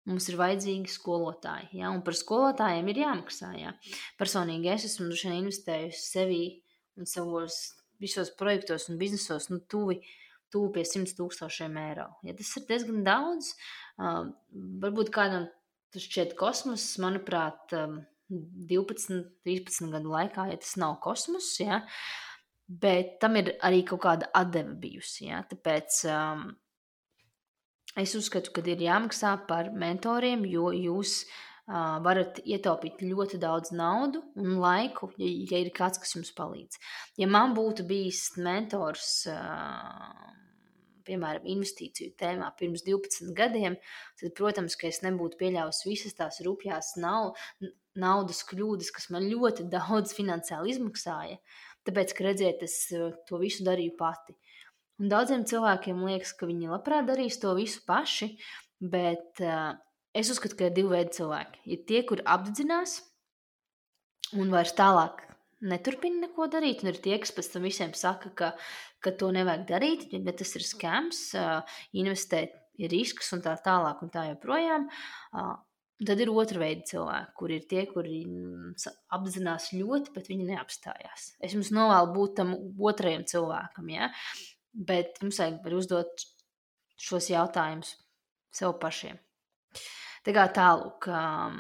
[0.09, 1.71] mums ir vajadzīgi skolotāji.
[1.81, 3.55] Jā, un par skolotājiem ir jāmaksā.
[3.59, 3.73] Jā.
[4.21, 6.43] Personīgi es esmu investējusi sevi
[7.01, 10.01] un savos visos projektos un biznesos, nu, tuvi,
[10.53, 12.09] tuvi pie 100 tūkstošiem eiro.
[12.27, 13.55] Ja tas ir diezgan daudz,
[13.99, 15.47] varbūt kādam
[15.95, 21.83] tas šķiet kosmos, manuprāt, um, 12, 13 gadu laikā, ja tas nav kosmos, ja,
[22.67, 25.29] bet tam ir arī kaut kāda atdeve bijusi.
[25.29, 26.47] Ja, tāpēc um,
[28.01, 34.25] es uzskatu, ka ir jāmaksā par mentoriem, jo jūs uh, varat ietaupīt ļoti daudz naudu
[34.41, 36.81] un laiku, ja, ja ir kāds, kas jums palīdz.
[37.21, 40.33] Ja man būtu bijis mentors, uh,
[41.07, 43.77] piemēram, investīciju tēmā pirms 12 gadiem,
[44.21, 47.35] tad, protams, ka es nebūtu pieļāvusi visas tās rupjās nav,
[47.99, 51.39] naudas kļūdas, kas man ļoti daudz finansiāli izmaksāja.
[51.85, 52.79] Tāpēc, ka redziet, es
[53.29, 54.37] to visu darīju pati.
[55.03, 58.31] Un daudziem cilvēkiem liekas, ka viņi labprāt darīs to visu paši,
[58.81, 59.75] bet uh,
[60.15, 61.65] es uzskatu, ka ir divi veidi cilvēki.
[61.67, 63.01] Ir tie, kur apdedzinās
[64.39, 65.21] un vairs tālāk
[65.63, 68.51] neturpina neko darīt, un ir tie, kas pēc tam visiem saka, ka,
[69.05, 71.23] ka to nevajag darīt, bet tas ir skams,
[71.97, 74.89] investēt ir risks un tā tālāk un tā joprojām.
[76.05, 78.25] Tad ir otra veida cilvēki, kur ir tie, kuri
[79.15, 81.29] apzinās ļoti, bet viņi neapstājās.
[81.39, 84.11] Es jums novēlu būt tam otrajam cilvēkam, ja?
[84.75, 86.25] bet jums vajag uzdot
[86.99, 87.95] šos jautājumus
[88.55, 89.21] sev pašiem.
[90.25, 91.57] Tā kā tālāk, um,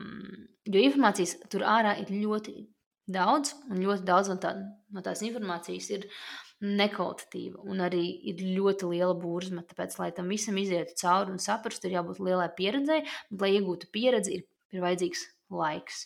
[0.66, 2.56] jo informācijas tur ārā ir ļoti
[3.10, 4.54] daudz, un ļoti daudz no, tā,
[4.94, 6.08] no tās informācijas ir
[6.64, 9.64] nekvalitatīva un arī ir ļoti liela burzma.
[9.68, 13.90] Tāpēc, lai tam visam izietu cauri un saprastu, ir jābūt lielai pieredzei, bet, lai iegūtu
[13.92, 16.04] pieredzi, ir, ir vajadzīgs laiks.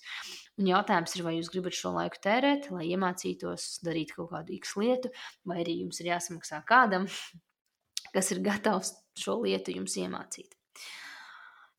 [0.58, 4.74] Un jautājums ir, vai jūs gribat šo laiku tērēt, lai iemācītos darīt kaut kādu x
[4.80, 5.12] lietu,
[5.46, 7.06] vai arī jums ir jāsamaksā kādam,
[8.14, 10.56] kas ir gatavs šo lietu jums iemācīt.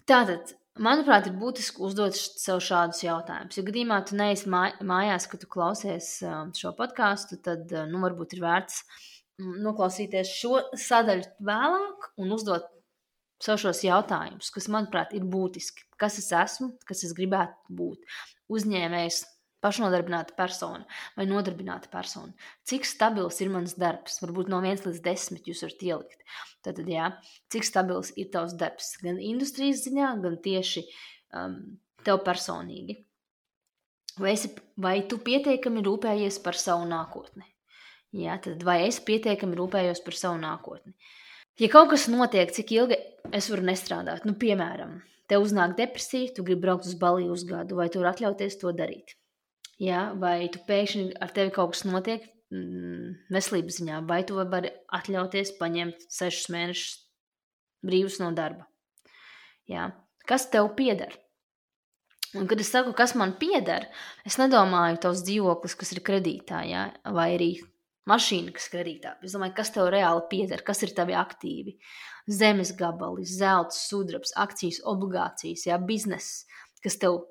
[0.09, 3.59] Tātad, manuprāt, ir būtiski uzdot sev šādus jautājumus.
[3.59, 8.35] Ja gadījumā tu neesi mājās, kad tu klausies um, šo podkāstu, tad uh, nu, varbūt
[8.37, 8.81] ir vērts
[9.39, 12.69] mm, noklausīties šo sadaļu vēlāk un uzdot
[13.43, 15.85] sev šos jautājumus, kas, manuprāt, ir būtiski.
[15.99, 18.19] Kas es esmu, kas es gribētu būt?
[18.51, 19.23] Uzņēmējs,
[19.63, 20.85] pašnodarbināta persona
[21.17, 22.31] vai nodarbināta persona.
[22.67, 24.21] Cik stabils ir mans darbs?
[24.23, 26.25] Varbūt no 1 līdz 10 jūs varat ielikt.
[26.65, 27.11] Tad, jā,
[27.51, 28.95] cik stabils ir tavs darbs?
[29.03, 30.85] Gan industrijas ziņā, gan tieši
[31.35, 31.59] um,
[32.07, 32.99] tev personīgi.
[34.19, 37.45] Vai, esi, vai tu pietiekami rūpējies par savu nākotni?
[38.15, 40.95] Jā, tad vai es pietiekami rūpējos par savu nākotni?
[41.59, 42.97] Ja kaut kas notiek, cik ilgi
[43.35, 44.97] es varu nestrādāt, nu, piemēram,
[45.29, 48.71] tev uznāk depresija, tu gribi braukt uz Baliju uz gadu, vai tu vari atļauties to
[48.75, 49.18] darīt?
[49.81, 54.73] Ja, vai tu pēkšņi ar tevi kaut kas notiek mm, veselības ziņā, vai tu vari
[54.95, 56.99] atļauties paņemt sešus mēnešus
[57.85, 58.67] brīvus no darba.
[59.69, 59.91] Ja.
[60.27, 61.15] Kas tev pieder?
[62.37, 63.87] Un, kad es saku, kas man pieder,
[64.27, 66.83] es nedomāju tavs dzīvoklis, kas ir kredītā, ja?
[67.15, 67.49] vai arī
[68.09, 69.15] mašīna, kas ir kredītā.
[69.25, 71.79] Es domāju, kas tev reāli pieder, kas ir tavi aktīvi.
[72.29, 75.79] Zemes gabali, zelta, sudrabs, akcijas, obligācijas, ja?
[75.81, 76.43] bizness,
[76.85, 77.23] kas tev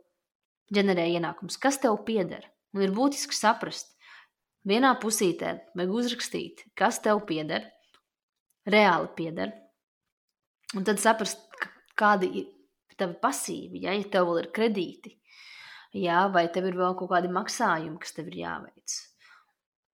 [0.74, 2.44] ģenerē ienākumus, kas tev pieder.
[2.76, 3.94] Un ir būtiski saprast,
[4.68, 7.64] vienā pusītē vajag uzrakstīt, kas tev pieder,
[8.68, 9.54] reāli pieder.
[10.76, 11.40] Un tad saprast,
[11.98, 12.48] kādi ir
[12.98, 15.14] tavi pasīvi, ja, ja tev vēl ir kredīti,
[15.96, 18.98] ja, vai tev ir vēl kaut kādi maksājumi, kas tev ir jāveic.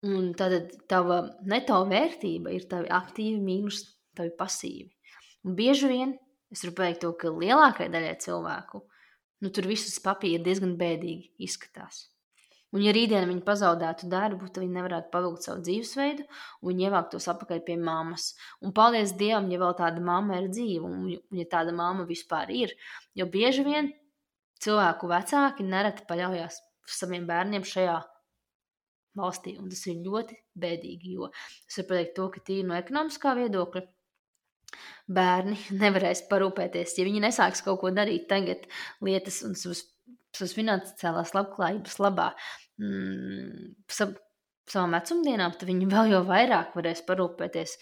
[0.04, 3.84] Un tad tava neto vērtība ir tavi aktīvi mīnus
[4.18, 4.90] tavi pasīvi.
[5.48, 6.18] Un bieži vien
[6.52, 8.82] es varu pateikt to, ka lielākajai daļai cilvēku
[9.44, 12.08] nu, tur viss uz papīra diezgan bēdīgi izskatās.
[12.74, 16.24] Un, ja rītdien viņi pazaudētu darbu, tad viņi nevarētu pavilkt savu dzīvesveidu,
[16.66, 18.32] un ievāktos atpakaļ pie mammas.
[18.66, 22.50] Un paldies Dievam, ja vēl tāda mamma ir dzīva, un, un ja tāda mamma vispār
[22.56, 22.74] ir.
[23.14, 23.92] Jo bieži vien
[24.64, 28.00] cilvēku vecāki nereti paļaujas saviem bērniem šajā
[29.22, 33.36] valstī, un tas ir ļoti bēdīgi, jo es varu pateikt to, ka tīri no ekonomiskā
[33.38, 33.84] viedokļa
[35.12, 38.68] bērni nevarēs parūpēties, ja viņi nesāks kaut ko darīt tagad
[39.06, 39.86] lietas un savas,
[40.36, 42.32] savas finansiālās labklājības labā
[42.82, 44.16] mm, sav,
[44.70, 47.78] savām vecumdienām, tad viņi vēl jau vairāk varēs parūpēties.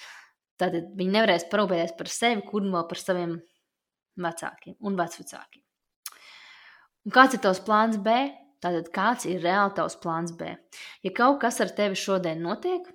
[0.62, 3.40] Tad viņi nevarēs parūpēties par sevi, kur vēl par saviem
[4.22, 5.64] vecākiem un vecvecākiem.
[7.08, 8.14] Un kāds ir tavs plāns B?
[8.62, 10.52] Tātad kāds ir reāli tavs plāns B?
[11.02, 12.86] Ja kaut kas ar tevi šodien notiek,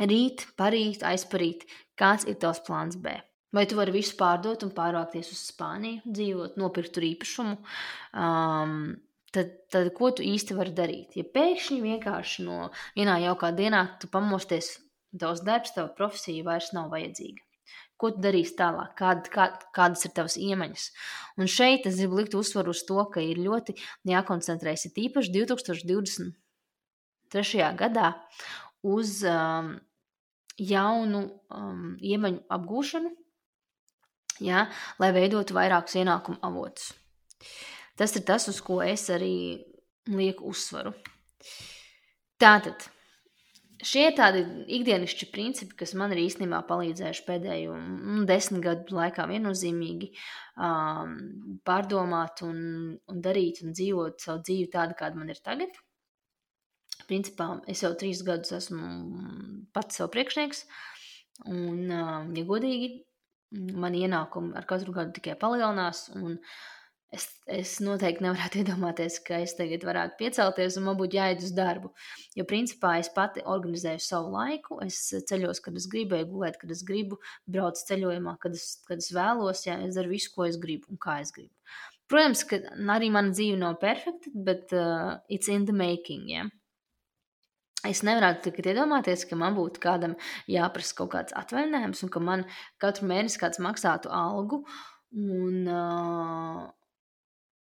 [0.00, 1.66] rīt, parīt, aizparīt,
[1.98, 3.16] Kāds ir tavs plāns B?
[3.54, 7.56] Vai tu vari visu pārdot un pārvākties uz Spāniju, dzīvot, nopirkt tur īpašumu?
[8.12, 8.74] Um,
[9.32, 11.16] tad, tad ko tu īsti vari darīt?
[11.16, 14.74] Ja pēkšņi vienkārši no vienā jaukā dienā tu pamosties,
[15.16, 17.40] tavs darbs, tava profesija vairs nav vajadzīga.
[17.98, 18.92] Ko tu darīsi tālāk?
[18.98, 19.44] Kād, kā,
[19.74, 20.84] kādas ir tavas iemaņas?
[21.40, 23.74] Un šeit es gribu likt uzsvaru uz to, ka ir ļoti
[24.06, 27.64] jākoncentrējas īpaši 2023.
[27.80, 28.08] gadā
[28.86, 29.82] uz um,
[30.58, 31.22] jaunu
[31.54, 33.12] um, iemaņu apgūšanu,
[34.44, 34.66] ja,
[34.98, 36.92] lai veidotu vairākus ienākumu avotus.
[37.98, 39.34] Tas ir tas, uz ko es arī
[40.08, 40.92] lieku uzsvaru.
[42.38, 42.84] Tātad,
[43.82, 44.44] šie ir tādi
[44.78, 51.16] ikdienišķi principi, kas man ir īstenībā palīdzējuši pēdējo nu, desmit gadu laikā viennozīmīgi um,
[51.66, 52.60] pārdomāt un,
[53.10, 55.74] un darīt un dzīvot savu dzīvi tādu, kāda man ir tagad.
[57.08, 58.88] Principā es jau trīs gadus esmu
[59.72, 60.64] pats sev priekšnieks,
[61.48, 62.90] un, ja godīgi,
[63.80, 66.08] mani ienākumi ar katru gadu tikai palielinās.
[66.18, 66.36] Un,
[67.08, 71.54] Es, es noteikti nevarētu iedomāties, ka es tagad varētu piecelties un man būtu jāiet uz
[71.56, 71.88] darbu.
[72.36, 74.76] Jo, principā, es pati organizēju savu laiku.
[74.84, 74.98] Es
[75.30, 77.16] ceļos, kad es gribu, gulēt, kad es gribu,
[77.48, 79.64] braucu ceļojumā, kad es, kad es vēlos.
[79.64, 81.54] Jā, es daru visu, ko es gribu un kā es gribu.
[82.12, 82.60] Protams, ka
[82.92, 86.28] arī mana dzīve nav perfekta, bet uh, it's in the making.
[86.28, 86.52] Yeah?
[87.86, 90.16] Es nevaru tikai iedomāties, ka man būtu kādam
[90.50, 92.42] jāprasa kaut kāds atvaļinājums, un ka man
[92.82, 94.64] katru mēnesi kāds maksātu algu.
[95.14, 96.64] Un, uh,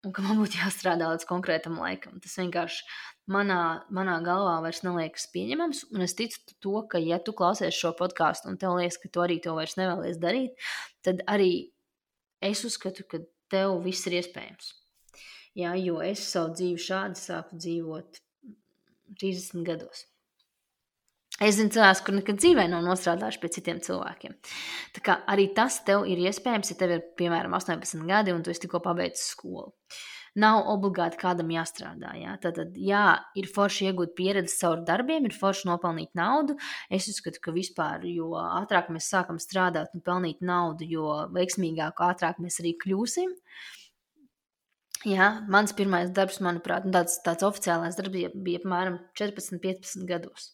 [0.06, 2.20] un ka man būtu jāstrādā līdz konkrētam laikam.
[2.22, 2.86] Tas vienkārši
[3.34, 5.82] manā, manā galvā vairs neliekas pieņemams.
[5.90, 9.24] Un es ticu to, ka, ja tu klausies šo podkāstu un tev liekas, ka tu
[9.24, 10.68] arī to vairs nevēlies darīt,
[11.02, 11.50] tad arī
[12.46, 14.70] es uzskatu, ka tev viss ir iespējams.
[15.56, 18.20] Jā, jo es savu dzīvi šādi sāku dzīvot
[19.20, 20.06] 30 gados.
[21.36, 24.36] Es zinu, cilvēks, kur nekad dzīvē nav nostrādājuši pie citiem cilvēkiem.
[24.96, 28.52] Tā kā arī tas tev ir iespējams, ja tev ir piemēram 18 gadi un tu
[28.52, 29.74] esi tikko pabeidzis skolu.
[30.40, 32.14] Nav obligāti kādam jāstrādā.
[32.16, 32.38] Jā.
[32.40, 33.04] Tad, tad, jā,
[33.36, 36.56] ir forši iegūt pieredzi caur darbiem, ir forši nopelnīt naudu.
[36.92, 42.40] Es uzskatu, ka vispār, jo ātrāk mēs sākam strādāt un pelnīt naudu, jo veiksmīgāk, ātrāk
[42.44, 43.32] mēs arī kļūsim.
[45.06, 50.48] Jā, mans pirmais darbs, manuprāt, tāds, tāds oficiālais darbs bija, bija apmēram 14, 15 gados.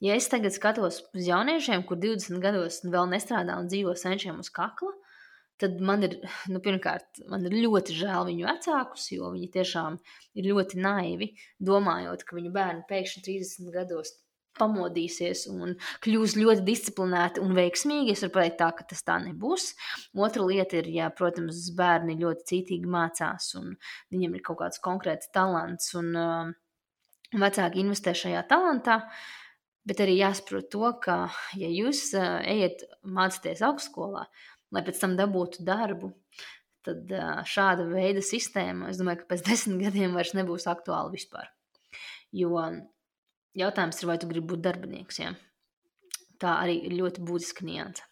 [0.00, 4.48] Ja es tagad skatos uz jauniešiem, kur 20 gados vēl nestrādā un dzīvo senčiem uz
[4.54, 4.92] kakla,
[5.60, 6.14] tad man ir,
[6.52, 9.98] nu, pirmkārt, man ir ļoti žēl viņu vecākus, jo viņi tiešām
[10.38, 14.14] ir ļoti naivi, domājot, ka viņu bērni pēkšņi 30 gados
[14.58, 15.74] pamodīsies un
[16.04, 18.14] kļūs ļoti disciplinēti un veiksmīgi.
[18.14, 19.70] Es varu pateikt, tā, ka tas tā nebūs.
[20.18, 23.74] Otra lieta ir, ja, protams, bērni ļoti cītīgi mācās un
[24.12, 26.52] viņiem ir kaut kāds konkrēts talants un uh,
[27.36, 29.02] vecāki investē šajā talantā.
[29.88, 31.22] Bet arī jāsaprot to, ka,
[31.58, 34.26] ja jūs uh, ejat mācīties augstskolā,
[34.74, 36.12] lai pēc tam dabūtu darbu,
[36.86, 41.48] tad uh, šāda veida sistēma, es domāju, ka pēc desmit gadiem vairs nebūs aktuāla vispār.
[42.36, 42.60] Jo
[43.58, 45.20] jautājums ir, vai tu gribi būt darbinieks.
[45.22, 45.34] Ja?
[46.40, 48.06] Tā arī ir ļoti būtiska nianse.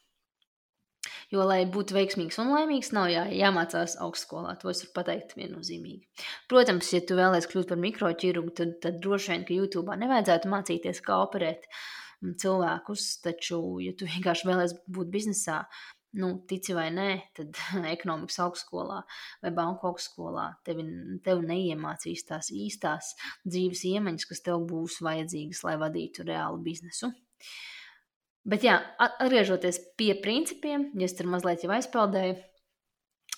[1.33, 4.55] Jo, lai būtu veiksmīgs un laimīgs, nav jā, jāmācās augstskolā.
[4.63, 6.25] To es varu pateikt viennozīmīgi.
[6.49, 11.03] Protams, ja tu vēlēsies kļūt par mikroķirurgu, tad, tad droši vien, ka YouTube nevajadzētu mācīties,
[11.05, 13.07] kā operēt mm, cilvēkus.
[13.25, 15.61] Taču, ja tu vienkārši vēlēsies būt biznesā,
[16.19, 17.59] nu, tici vai nē, tad
[17.95, 19.01] ekonomikas augstskolā
[19.45, 20.85] vai banku augstskolā tevi,
[21.25, 23.15] tevi neiemācīs tās īstās
[23.47, 27.13] dzīves iemaņas, kas tev būs vajadzīgas, lai vadītu reālu biznesu.
[28.49, 32.39] Bet, jā, atgriežoties pie principiem, ja es tur mazliet jau aizpeldēju,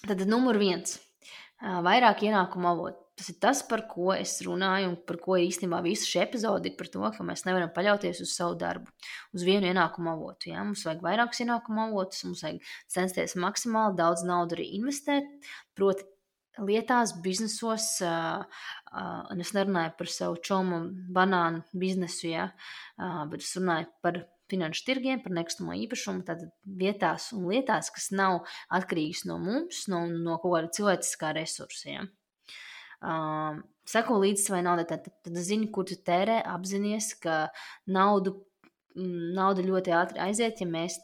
[0.07, 0.99] tad numur viens-
[1.89, 3.10] vairāk ienākumu avotu.
[3.21, 6.77] Tas ir tas, par ko es runāju, un par ko īstenībā visa šī epizode ir
[6.79, 8.89] par to, ka mēs nevaram paļauties uz savu darbu,
[9.37, 10.49] uz vienu ienākumu avotu.
[10.55, 10.63] Ja?
[10.65, 15.29] Mums vajag vairākus ienākumu avotus, mums vajag censties maksimāli daudz naudu arī investēt,
[15.77, 16.07] proti,
[16.65, 20.81] lietās, biznesos, uh, uh, un es nerunāju par savu čomu
[21.13, 22.47] banānu biznesu, ja?
[22.97, 28.09] uh, bet es runāju par finanšu tirgiem, par nekustamo īpašumu, tad vietās un lietās, kas
[28.17, 28.41] nav
[28.81, 32.09] atkarīgas no mums, no, no kaut kāda cilvēciskā resursiem.
[33.01, 37.43] Um, seko līdzi savai naudai, tad, tad, tad zini, kur tu tērē, apzināties, ka
[37.89, 38.37] naudu,
[38.97, 40.99] mm, nauda ļoti ātri aiziet, ja mēs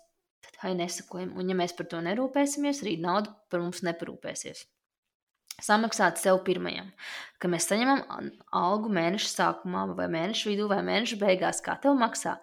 [0.61, 1.35] tai nesakojam.
[1.37, 4.67] Un, ja mēs par to nerūpēsimies, arī nauda par mums neparūpēsies.
[5.65, 6.91] Samaksāt sev pirmajam,
[7.41, 8.03] ka mēs saņemam
[8.53, 12.37] algu mēneša sākumā, vai mēneša vidū, vai mēneša beigās, kā tev maksā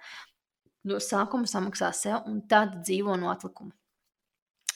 [0.89, 3.71] no sākuma samaksā sev un tad dzīvo no atlikuma.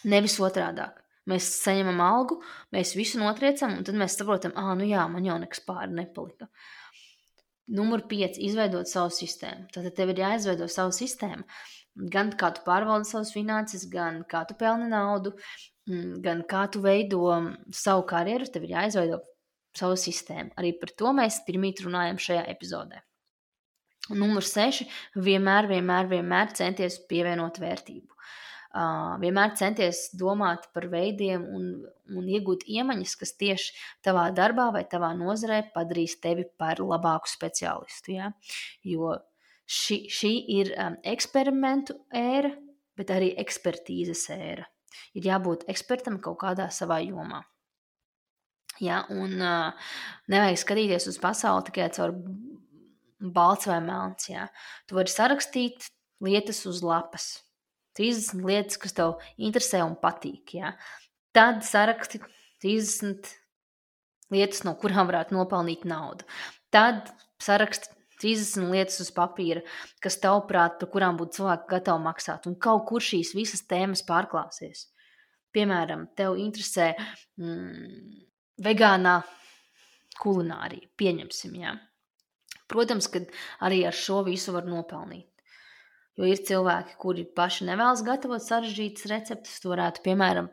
[0.05, 1.01] Nevis otrādāk.
[1.27, 2.39] Mēs saņemam algu,
[2.75, 6.47] mēs visu notriecam, un tad mēs saprotam, ah, nu jā, man jau nekas pāri nepalika.
[7.77, 8.39] Numur 5.
[8.47, 9.67] Izveidot savu sistēmu.
[9.75, 11.43] Tad tev ir jāizveido savu sistēmu.
[12.13, 15.33] Gan kā tu pārvaldi savas finanses, gan kā tu pelni naudu,
[15.89, 17.25] mm, gan kā tu veido
[17.73, 19.19] savu karjeru, tev ir jāizveido
[19.75, 20.53] savu sistēmu.
[20.55, 23.01] Arī par to mēs pirmīt runājam šajā epizodē.
[24.15, 24.85] Numur 6.
[25.19, 28.15] Vienmēr, vienmēr, vienmēr centies pievienot vērtību.
[29.21, 31.69] Vienmēr centies domāt par veidiem un,
[32.13, 33.73] un iegūt iemaņas, kas tieši
[34.05, 38.17] tavā darbā vai tavā nozarē padarīs tevi par labāku speciālistu.
[38.17, 38.31] Ja?
[38.83, 39.15] Jo
[39.65, 42.51] šī, šī ir um, eksperimentu ēra,
[42.97, 44.67] bet arī ekspertīzes ēra.
[45.17, 47.43] Ir jābūt ekspertam kaut kādā savā jomā.
[48.81, 49.89] Ja, un uh,
[50.29, 52.13] nevajag skatīties uz pasauli tikai caur
[53.17, 54.29] balts vai melns.
[54.29, 54.47] Jā.
[54.87, 55.89] Tu vari sarakstīt
[56.23, 57.46] lietas uz lapas.
[57.97, 60.55] 30 lietas, kas tev interesē un patīk.
[60.59, 60.73] Jā.
[61.35, 62.21] Tad saraksti
[62.63, 63.31] 30
[64.33, 66.27] lietas, no kurām varētu nopelnīt naudu.
[66.73, 67.11] Tad
[67.43, 69.61] saraksti 30 lietas uz papīra,
[70.01, 72.47] kas tavuprāt, par kurām būtu cilvēki gatavi maksāt.
[72.49, 74.87] Un kaut kur šīs visas tēmas pārklāsies.
[75.53, 78.23] Piemēram, tev interesē mm,
[78.65, 79.19] vegānā
[80.21, 81.77] kulinārija, pieņemsim, jā.
[82.67, 83.21] Protams, ka
[83.63, 85.29] arī ar šo visu var nopelnīt.
[86.17, 90.49] Jo ir cilvēki, kuri paši nevēlas gatavot sarežģītas receptes, to varētu, piemēram,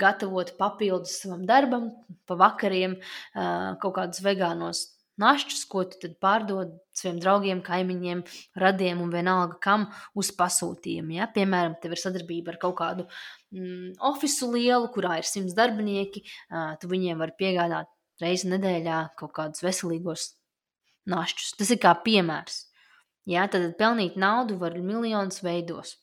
[0.00, 1.90] gatavot papildus savam darbam,
[2.28, 2.96] pa vakariem
[3.34, 4.86] kaut kādus vegānos
[5.20, 8.24] našķus, ko tu tad pārdod saviem draugiem, kaimiņiem,
[8.58, 9.86] radiem un vienalga kam
[10.18, 11.14] uz pasūtījumu.
[11.18, 11.28] Ja?
[11.34, 13.06] Piemēram, tev ir sadarbība ar kaut kādu
[13.54, 17.90] mm, oficiālu lielu, kurā ir simts darbinieki, uh, tu viņiem vari piegādāt
[18.22, 20.32] reizi nedēļā kaut kādus veselīgos
[21.10, 21.54] našķus.
[21.60, 22.64] Tas ir kā piemērs.
[23.28, 23.46] Ja?
[23.50, 25.96] Tad pelnīt naudu var miljonus veidos.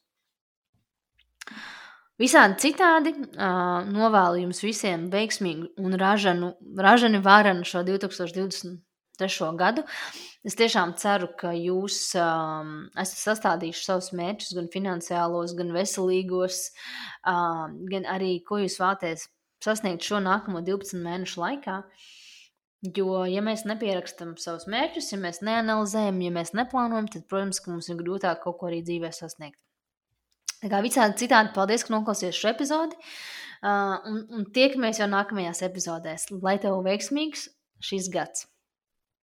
[2.22, 8.78] Visādi citādi uh, novēlu jums visiem veiksmīgu un ražanu, ražani varanu šo 2020
[9.18, 9.84] trešo gadu.
[10.46, 16.64] Es tiešām ceru, ka jūs um, esat sastādījuši savus mērķus, gan finansiālos, gan veselīgos,
[17.30, 19.28] um, gan arī, ko jūs vēlaties
[19.62, 21.78] sasniegt šo nākamo 12 mēnešu laikā.
[22.82, 27.92] Jo, ja mēs nepierakstam savus mērķus, ja mēs neanalizējam, ja mēs neplānojam, tad, protams, mums
[27.94, 29.60] ir grūtāk kaut ko arī dzīvē sasniegt.
[30.62, 32.98] Tā kā visādi citādi, paldies, ka noklausījāties šo epizodi.
[33.62, 36.28] Uh, un, un tiekamies jau nākamajās epizodēs.
[36.42, 37.48] Lai tev veiksmīgs
[37.86, 38.48] šis gads!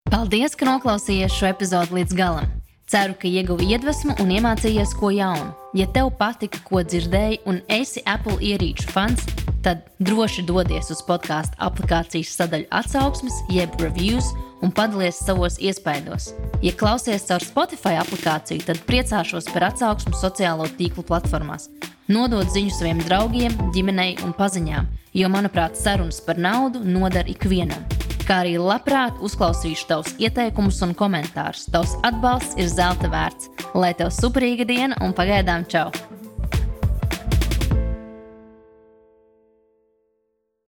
[0.06, 2.58] Paldies, ka noklausījāties šo epizodu līdz galam!
[2.88, 5.50] Ceru, ka ieguvi iedvesmu un iemācījies ko jaunu.
[5.76, 9.26] Ja tev patika, ko dzirdēji, un esi Apple ierīču fans,
[9.68, 14.30] tad droši dodies uz podkāstu aplikācijas sadaļu atsauksmes, jeb reviews,
[14.64, 16.30] un padalies savos iespaidos.
[16.64, 21.68] Ja klausies caur Spotify aplikāciju, tad priecāšos par atsauksmu sociālo tīklu platformās.
[22.08, 24.88] Nodot ziņu saviem draugiem, ģimenei un paziņām,
[25.20, 27.84] jo, manuprāt, sarunas par naudu noder ikvienam
[28.28, 31.64] kā arī labprāt uzklausīšu tavus ieteikumus un komentārus.
[31.72, 33.48] Tavs atbalsts ir zelta vērts.
[33.72, 35.88] Lai tev superīga diena un pagaidām čau!